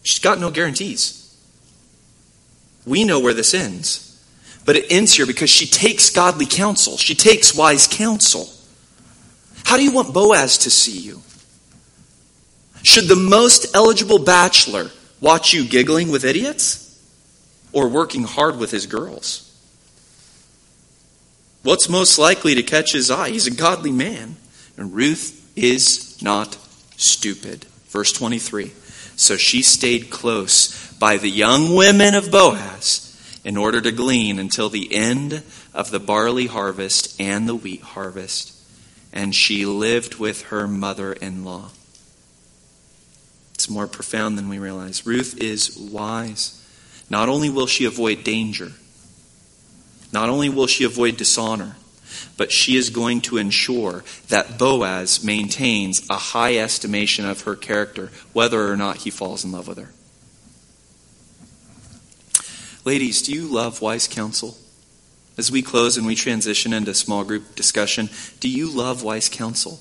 She's 0.10 0.18
got 0.18 0.40
no 0.40 0.50
guarantees. 0.50 1.38
We 2.84 3.04
know 3.04 3.20
where 3.20 3.36
this 3.36 3.54
ends. 3.54 4.20
But 4.66 4.76
it 4.76 4.92
ends 4.92 5.14
here 5.14 5.28
because 5.28 5.52
she 5.52 5.68
takes 5.68 6.10
godly 6.10 6.48
counsel. 6.48 6.98
She 6.98 7.14
takes 7.14 7.54
wise 7.54 7.86
counsel. 7.86 8.50
How 9.66 9.78
do 9.78 9.84
you 9.84 9.92
want 9.92 10.12
Boaz 10.12 10.58
to 10.60 10.72
see 10.72 10.98
you? 10.98 11.22
Should 12.82 13.08
the 13.08 13.16
most 13.16 13.76
eligible 13.76 14.18
bachelor 14.18 14.90
watch 15.22 15.54
you 15.54 15.64
giggling 15.64 16.10
with 16.10 16.26
idiots 16.26 17.00
or 17.72 17.88
working 17.88 18.24
hard 18.24 18.58
with 18.58 18.72
his 18.72 18.88
girls? 18.88 19.46
What's 21.62 21.88
most 21.88 22.18
likely 22.18 22.56
to 22.56 22.64
catch 22.64 22.94
his 22.94 23.12
eye? 23.12 23.30
He's 23.30 23.46
a 23.46 23.52
godly 23.52 23.92
man. 23.92 24.38
And 24.76 24.92
Ruth 24.92 25.52
is 25.56 26.20
not 26.20 26.58
stupid. 26.98 27.66
Verse 27.90 28.12
23. 28.12 28.72
So 29.20 29.36
she 29.36 29.62
stayed 29.64 30.10
close 30.10 30.94
by 30.94 31.18
the 31.18 31.30
young 31.30 31.76
women 31.76 32.16
of 32.16 32.32
Boaz 32.32 33.06
in 33.44 33.58
order 33.58 33.82
to 33.82 33.92
glean 33.92 34.40
until 34.40 34.70
the 34.70 34.96
end 34.96 35.44
of 35.74 35.92
the 35.92 36.00
barley 36.00 36.48
harvest 36.48 37.20
and 37.20 37.48
the 37.48 37.54
wheat 37.54 37.82
harvest. 37.82 38.54
And 39.12 39.36
she 39.36 39.66
lived 39.66 40.16
with 40.16 40.44
her 40.44 40.70
mother 40.70 41.12
in 41.12 41.44
law. 41.44 41.72
It's 43.56 43.70
more 43.70 43.88
profound 43.88 44.38
than 44.38 44.48
we 44.48 44.58
realize. 44.58 45.06
Ruth 45.06 45.38
is 45.38 45.78
wise. 45.78 46.66
Not 47.10 47.28
only 47.28 47.50
will 47.50 47.68
she 47.68 47.84
avoid 47.84 48.24
danger, 48.24 48.72
not 50.14 50.30
only 50.30 50.48
will 50.48 50.68
she 50.68 50.86
avoid 50.86 51.18
dishonor, 51.18 51.76
but 52.40 52.54
she 52.54 52.78
is 52.78 52.90
going 52.90 53.20
to 53.20 53.36
ensure 53.36 54.02
that 54.30 54.58
Boaz 54.58 55.22
maintains 55.22 56.10
a 56.10 56.16
high 56.16 56.56
estimation 56.56 57.26
of 57.26 57.42
her 57.42 57.54
character, 57.54 58.12
whether 58.32 58.72
or 58.72 58.78
not 58.78 58.96
he 58.96 59.10
falls 59.10 59.44
in 59.44 59.52
love 59.52 59.68
with 59.68 59.78
her. 59.78 59.92
Ladies, 62.86 63.22
do 63.22 63.34
you 63.34 63.46
love 63.46 63.82
wise 63.82 64.08
counsel? 64.08 64.56
As 65.38 65.52
we 65.52 65.62
close 65.62 65.98
and 65.98 66.08
we 66.08 66.16
transition 66.16 66.72
into 66.72 66.94
small 66.94 67.26
group 67.26 67.56
discussion, 67.56 68.10
do 68.40 68.48
you 68.48 68.72
love 68.72 69.04
wise 69.04 69.28
counsel? 69.28 69.78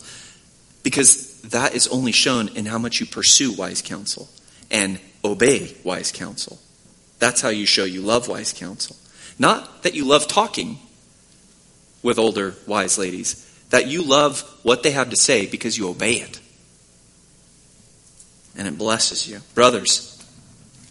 Because 0.83 1.41
that 1.43 1.77
is 1.77 1.87
only 1.87 2.11
shown 2.11 2.49
in 2.57 2.67
how 2.67 2.79
much 2.79 2.99
you 2.99 3.07
pursue 3.07 3.53
wise 3.53 3.83
counsel 3.83 4.29
and 4.69 4.99
obey 5.25 5.77
wise 5.85 6.11
counsel. 6.11 6.59
That's 7.21 7.41
how 7.41 7.51
you 7.51 7.67
show 7.67 7.85
you 7.85 8.01
love 8.01 8.27
wise 8.27 8.53
counsel. 8.53 8.97
Not 9.39 9.85
that 9.85 9.95
you 9.95 10.05
love 10.05 10.27
talking 10.27 10.81
with 12.03 12.19
older 12.19 12.55
wise 12.67 12.99
ladies, 12.99 13.45
that 13.71 13.87
you 13.87 14.03
love 14.03 14.41
what 14.63 14.83
they 14.83 14.93
have 14.93 15.11
to 15.11 15.17
say 15.17 15.47
because 15.47 15.77
you 15.77 15.89
obey 15.89 16.15
it. 16.15 16.41
And 18.57 18.67
it 18.67 18.79
blesses 18.79 19.29
you. 19.29 19.41
Brothers, 19.55 20.15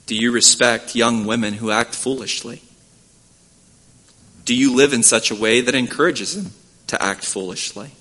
do 0.05 0.15
you 0.15 0.31
respect 0.31 0.95
young 0.95 1.25
women 1.25 1.55
who 1.55 1.71
act 1.71 1.95
foolishly? 1.95 2.61
Do 4.45 4.55
you 4.55 4.73
live 4.73 4.93
in 4.93 5.03
such 5.03 5.31
a 5.31 5.35
way 5.35 5.59
that 5.59 5.75
encourages 5.75 6.41
them 6.41 6.53
to 6.87 7.01
act 7.01 7.25
foolishly? 7.25 7.91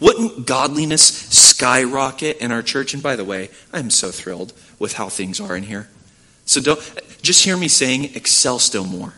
Wouldn't 0.00 0.46
godliness 0.46 1.02
skyrocket 1.02 2.38
in 2.38 2.50
our 2.50 2.62
church? 2.62 2.94
And 2.94 3.02
by 3.02 3.16
the 3.16 3.24
way, 3.24 3.50
I'm 3.72 3.90
so 3.90 4.10
thrilled 4.10 4.52
with 4.78 4.94
how 4.94 5.08
things 5.08 5.40
are 5.40 5.56
in 5.56 5.64
here. 5.64 5.88
So 6.44 6.60
don't 6.60 6.80
just 7.22 7.44
hear 7.44 7.56
me 7.56 7.68
saying 7.68 8.16
excel 8.16 8.58
still 8.58 8.84
more. 8.84 9.14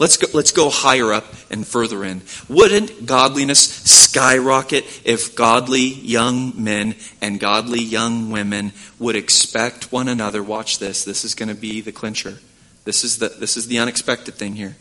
Let's 0.00 0.16
go, 0.16 0.28
let's 0.32 0.50
go 0.50 0.70
higher 0.70 1.12
up 1.12 1.26
and 1.50 1.66
further 1.66 2.02
in. 2.04 2.22
Wouldn't 2.48 3.04
godliness 3.04 3.60
skyrocket 3.60 4.86
if 5.04 5.36
godly 5.36 5.82
young 5.82 6.54
men 6.56 6.94
and 7.20 7.38
godly 7.38 7.82
young 7.82 8.30
women 8.30 8.72
would 8.98 9.14
expect 9.14 9.92
one 9.92 10.08
another? 10.08 10.42
Watch 10.42 10.78
this. 10.78 11.04
This 11.04 11.22
is 11.22 11.34
going 11.34 11.50
to 11.50 11.54
be 11.54 11.82
the 11.82 11.92
clincher. 11.92 12.38
This 12.84 13.04
is 13.04 13.18
the, 13.18 13.28
this 13.28 13.58
is 13.58 13.66
the 13.66 13.78
unexpected 13.78 14.36
thing 14.36 14.56
here. 14.56 14.74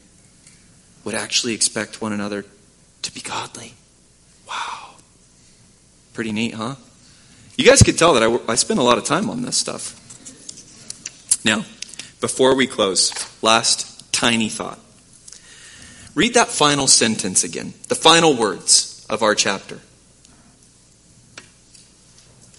Would 1.03 1.15
actually 1.15 1.53
expect 1.53 2.01
one 2.01 2.13
another 2.13 2.45
to 3.01 3.13
be 3.13 3.19
godly. 3.19 3.73
Wow. 4.47 4.91
Pretty 6.13 6.31
neat, 6.31 6.53
huh? 6.53 6.75
You 7.57 7.65
guys 7.65 7.83
could 7.83 7.97
tell 7.97 8.13
that 8.13 8.23
I, 8.23 8.53
I 8.53 8.55
spend 8.55 8.79
a 8.79 8.83
lot 8.83 8.97
of 8.97 9.03
time 9.03 9.29
on 9.29 9.41
this 9.41 9.57
stuff. 9.57 9.97
Now, 11.43 11.65
before 12.21 12.55
we 12.55 12.67
close, 12.67 13.13
last 13.43 14.13
tiny 14.13 14.47
thought. 14.47 14.79
Read 16.19 16.33
that 16.33 16.49
final 16.49 16.87
sentence 16.87 17.45
again, 17.45 17.73
the 17.87 17.95
final 17.95 18.35
words 18.35 19.05
of 19.09 19.23
our 19.23 19.33
chapter. 19.35 19.79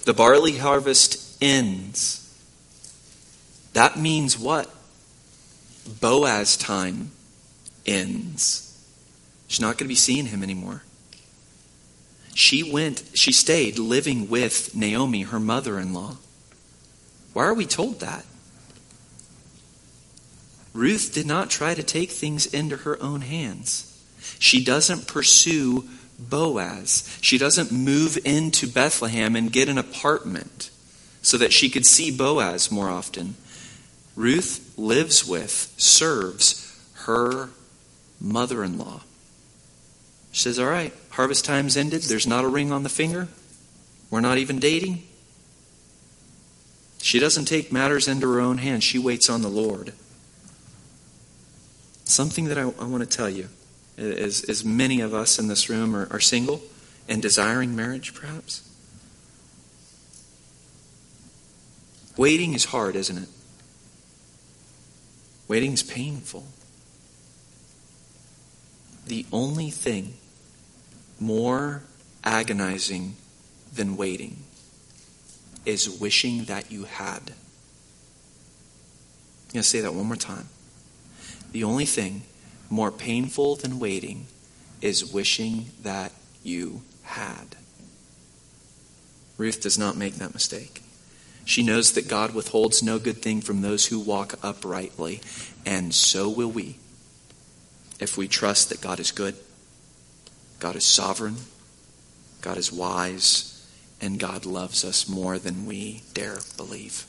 The 0.06 0.14
barley 0.14 0.56
harvest 0.56 1.36
ends. 1.42 2.26
That 3.74 3.98
means 3.98 4.38
what? 4.38 4.74
Boaz 6.00 6.56
time 6.56 7.10
ends. 7.84 8.82
She's 9.46 9.60
not 9.60 9.76
going 9.76 9.84
to 9.84 9.88
be 9.88 9.94
seeing 9.94 10.24
him 10.24 10.42
anymore. 10.42 10.82
She 12.34 12.62
went, 12.62 13.10
she 13.12 13.30
stayed 13.30 13.78
living 13.78 14.30
with 14.30 14.74
Naomi, 14.74 15.24
her 15.24 15.38
mother 15.38 15.78
in 15.78 15.92
law. 15.92 16.16
Why 17.34 17.44
are 17.44 17.52
we 17.52 17.66
told 17.66 18.00
that? 18.00 18.24
Ruth 20.72 21.12
did 21.12 21.26
not 21.26 21.50
try 21.50 21.74
to 21.74 21.82
take 21.82 22.10
things 22.10 22.46
into 22.46 22.78
her 22.78 23.00
own 23.02 23.22
hands. 23.22 23.86
She 24.38 24.64
doesn't 24.64 25.06
pursue 25.08 25.88
Boaz. 26.18 27.18
She 27.20 27.38
doesn't 27.38 27.72
move 27.72 28.18
into 28.24 28.66
Bethlehem 28.66 29.34
and 29.34 29.52
get 29.52 29.68
an 29.68 29.78
apartment 29.78 30.70
so 31.22 31.36
that 31.38 31.52
she 31.52 31.68
could 31.68 31.86
see 31.86 32.16
Boaz 32.16 32.70
more 32.70 32.88
often. 32.88 33.34
Ruth 34.16 34.74
lives 34.76 35.26
with, 35.26 35.74
serves 35.76 36.66
her 37.04 37.50
mother 38.20 38.62
in 38.62 38.78
law. 38.78 39.02
She 40.32 40.42
says, 40.42 40.58
All 40.58 40.66
right, 40.66 40.92
harvest 41.10 41.44
time's 41.44 41.76
ended. 41.76 42.02
There's 42.02 42.26
not 42.26 42.44
a 42.44 42.48
ring 42.48 42.72
on 42.72 42.82
the 42.82 42.88
finger. 42.88 43.28
We're 44.10 44.20
not 44.20 44.38
even 44.38 44.58
dating. 44.58 45.02
She 47.02 47.18
doesn't 47.18 47.46
take 47.46 47.72
matters 47.72 48.06
into 48.06 48.30
her 48.30 48.40
own 48.40 48.58
hands. 48.58 48.84
She 48.84 48.98
waits 48.98 49.30
on 49.30 49.42
the 49.42 49.48
Lord. 49.48 49.92
Something 52.10 52.46
that 52.46 52.58
I, 52.58 52.62
I 52.62 52.86
want 52.86 53.08
to 53.08 53.16
tell 53.16 53.30
you, 53.30 53.48
as, 53.96 54.42
as 54.48 54.64
many 54.64 55.00
of 55.00 55.14
us 55.14 55.38
in 55.38 55.46
this 55.46 55.70
room 55.70 55.94
are, 55.94 56.08
are 56.10 56.18
single 56.18 56.60
and 57.08 57.22
desiring 57.22 57.76
marriage, 57.76 58.14
perhaps. 58.14 58.68
Waiting 62.16 62.52
is 62.52 62.64
hard, 62.64 62.96
isn't 62.96 63.16
it? 63.16 63.28
Waiting 65.46 65.72
is 65.72 65.84
painful. 65.84 66.46
The 69.06 69.24
only 69.30 69.70
thing 69.70 70.14
more 71.20 71.84
agonizing 72.24 73.14
than 73.72 73.96
waiting 73.96 74.38
is 75.64 75.88
wishing 75.88 76.46
that 76.46 76.72
you 76.72 76.84
had. 76.84 77.20
I'm 79.46 79.52
going 79.52 79.62
to 79.62 79.62
say 79.62 79.80
that 79.80 79.94
one 79.94 80.06
more 80.06 80.16
time. 80.16 80.48
The 81.52 81.64
only 81.64 81.86
thing 81.86 82.22
more 82.68 82.92
painful 82.92 83.56
than 83.56 83.78
waiting 83.78 84.26
is 84.80 85.12
wishing 85.12 85.66
that 85.82 86.12
you 86.42 86.82
had. 87.02 87.56
Ruth 89.36 89.60
does 89.60 89.78
not 89.78 89.96
make 89.96 90.16
that 90.16 90.34
mistake. 90.34 90.82
She 91.44 91.62
knows 91.62 91.92
that 91.92 92.08
God 92.08 92.34
withholds 92.34 92.82
no 92.82 92.98
good 92.98 93.22
thing 93.22 93.40
from 93.40 93.62
those 93.62 93.86
who 93.86 93.98
walk 93.98 94.38
uprightly, 94.42 95.20
and 95.66 95.94
so 95.94 96.28
will 96.28 96.50
we 96.50 96.76
if 98.00 98.16
we 98.16 98.26
trust 98.26 98.70
that 98.70 98.80
God 98.80 98.98
is 98.98 99.12
good, 99.12 99.36
God 100.58 100.74
is 100.74 100.86
sovereign, 100.86 101.36
God 102.40 102.56
is 102.56 102.72
wise, 102.72 103.66
and 104.00 104.18
God 104.18 104.46
loves 104.46 104.84
us 104.84 105.06
more 105.08 105.38
than 105.38 105.66
we 105.66 106.02
dare 106.14 106.38
believe. 106.56 107.04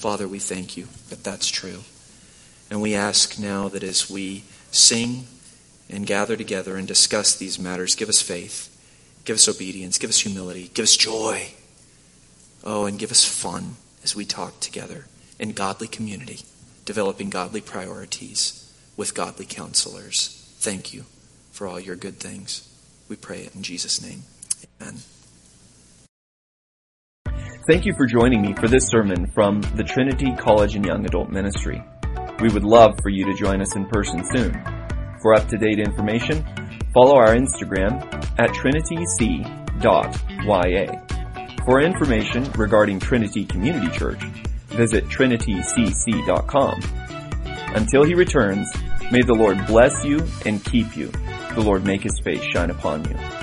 Father, 0.00 0.26
we 0.26 0.38
thank 0.38 0.76
you 0.76 0.88
that 1.10 1.22
that's 1.22 1.48
true. 1.48 1.82
And 2.72 2.80
we 2.80 2.94
ask 2.94 3.38
now 3.38 3.68
that 3.68 3.82
as 3.82 4.08
we 4.08 4.44
sing 4.70 5.26
and 5.90 6.06
gather 6.06 6.38
together 6.38 6.78
and 6.78 6.88
discuss 6.88 7.36
these 7.36 7.58
matters, 7.58 7.94
give 7.94 8.08
us 8.08 8.22
faith, 8.22 8.74
give 9.26 9.34
us 9.34 9.46
obedience, 9.46 9.98
give 9.98 10.08
us 10.08 10.20
humility, 10.20 10.70
give 10.72 10.84
us 10.84 10.96
joy. 10.96 11.48
Oh, 12.64 12.86
and 12.86 12.98
give 12.98 13.10
us 13.10 13.26
fun 13.26 13.76
as 14.02 14.16
we 14.16 14.24
talk 14.24 14.58
together 14.60 15.04
in 15.38 15.52
godly 15.52 15.86
community, 15.86 16.46
developing 16.86 17.28
godly 17.28 17.60
priorities 17.60 18.72
with 18.96 19.14
godly 19.14 19.44
counselors. 19.44 20.50
Thank 20.56 20.94
you 20.94 21.04
for 21.50 21.66
all 21.66 21.78
your 21.78 21.96
good 21.96 22.16
things. 22.16 22.74
We 23.06 23.16
pray 23.16 23.40
it 23.40 23.54
in 23.54 23.62
Jesus' 23.62 24.00
name. 24.00 24.22
Amen. 24.80 24.96
Thank 27.68 27.84
you 27.84 27.92
for 27.98 28.06
joining 28.06 28.40
me 28.40 28.54
for 28.54 28.66
this 28.66 28.88
sermon 28.88 29.30
from 29.34 29.60
the 29.60 29.84
Trinity 29.84 30.32
College 30.38 30.74
and 30.74 30.86
Young 30.86 31.04
Adult 31.04 31.28
Ministry. 31.28 31.82
We 32.42 32.48
would 32.48 32.64
love 32.64 32.98
for 33.00 33.08
you 33.08 33.24
to 33.26 33.34
join 33.34 33.62
us 33.62 33.76
in 33.76 33.86
person 33.86 34.24
soon. 34.24 34.52
For 35.22 35.32
up 35.32 35.46
to 35.46 35.56
date 35.56 35.78
information, 35.78 36.44
follow 36.92 37.14
our 37.14 37.36
Instagram 37.36 38.02
at 38.36 38.50
trinityc.ya. 38.50 40.02
For 41.64 41.80
information 41.80 42.50
regarding 42.58 42.98
Trinity 42.98 43.44
Community 43.44 43.96
Church, 43.96 44.24
visit 44.70 45.04
trinitycc.com. 45.04 46.80
Until 47.76 48.02
he 48.02 48.14
returns, 48.14 48.68
may 49.12 49.22
the 49.22 49.34
Lord 49.34 49.64
bless 49.68 50.04
you 50.04 50.26
and 50.44 50.64
keep 50.64 50.96
you. 50.96 51.12
The 51.54 51.62
Lord 51.64 51.84
make 51.84 52.02
his 52.02 52.18
face 52.24 52.42
shine 52.42 52.70
upon 52.70 53.04
you. 53.04 53.41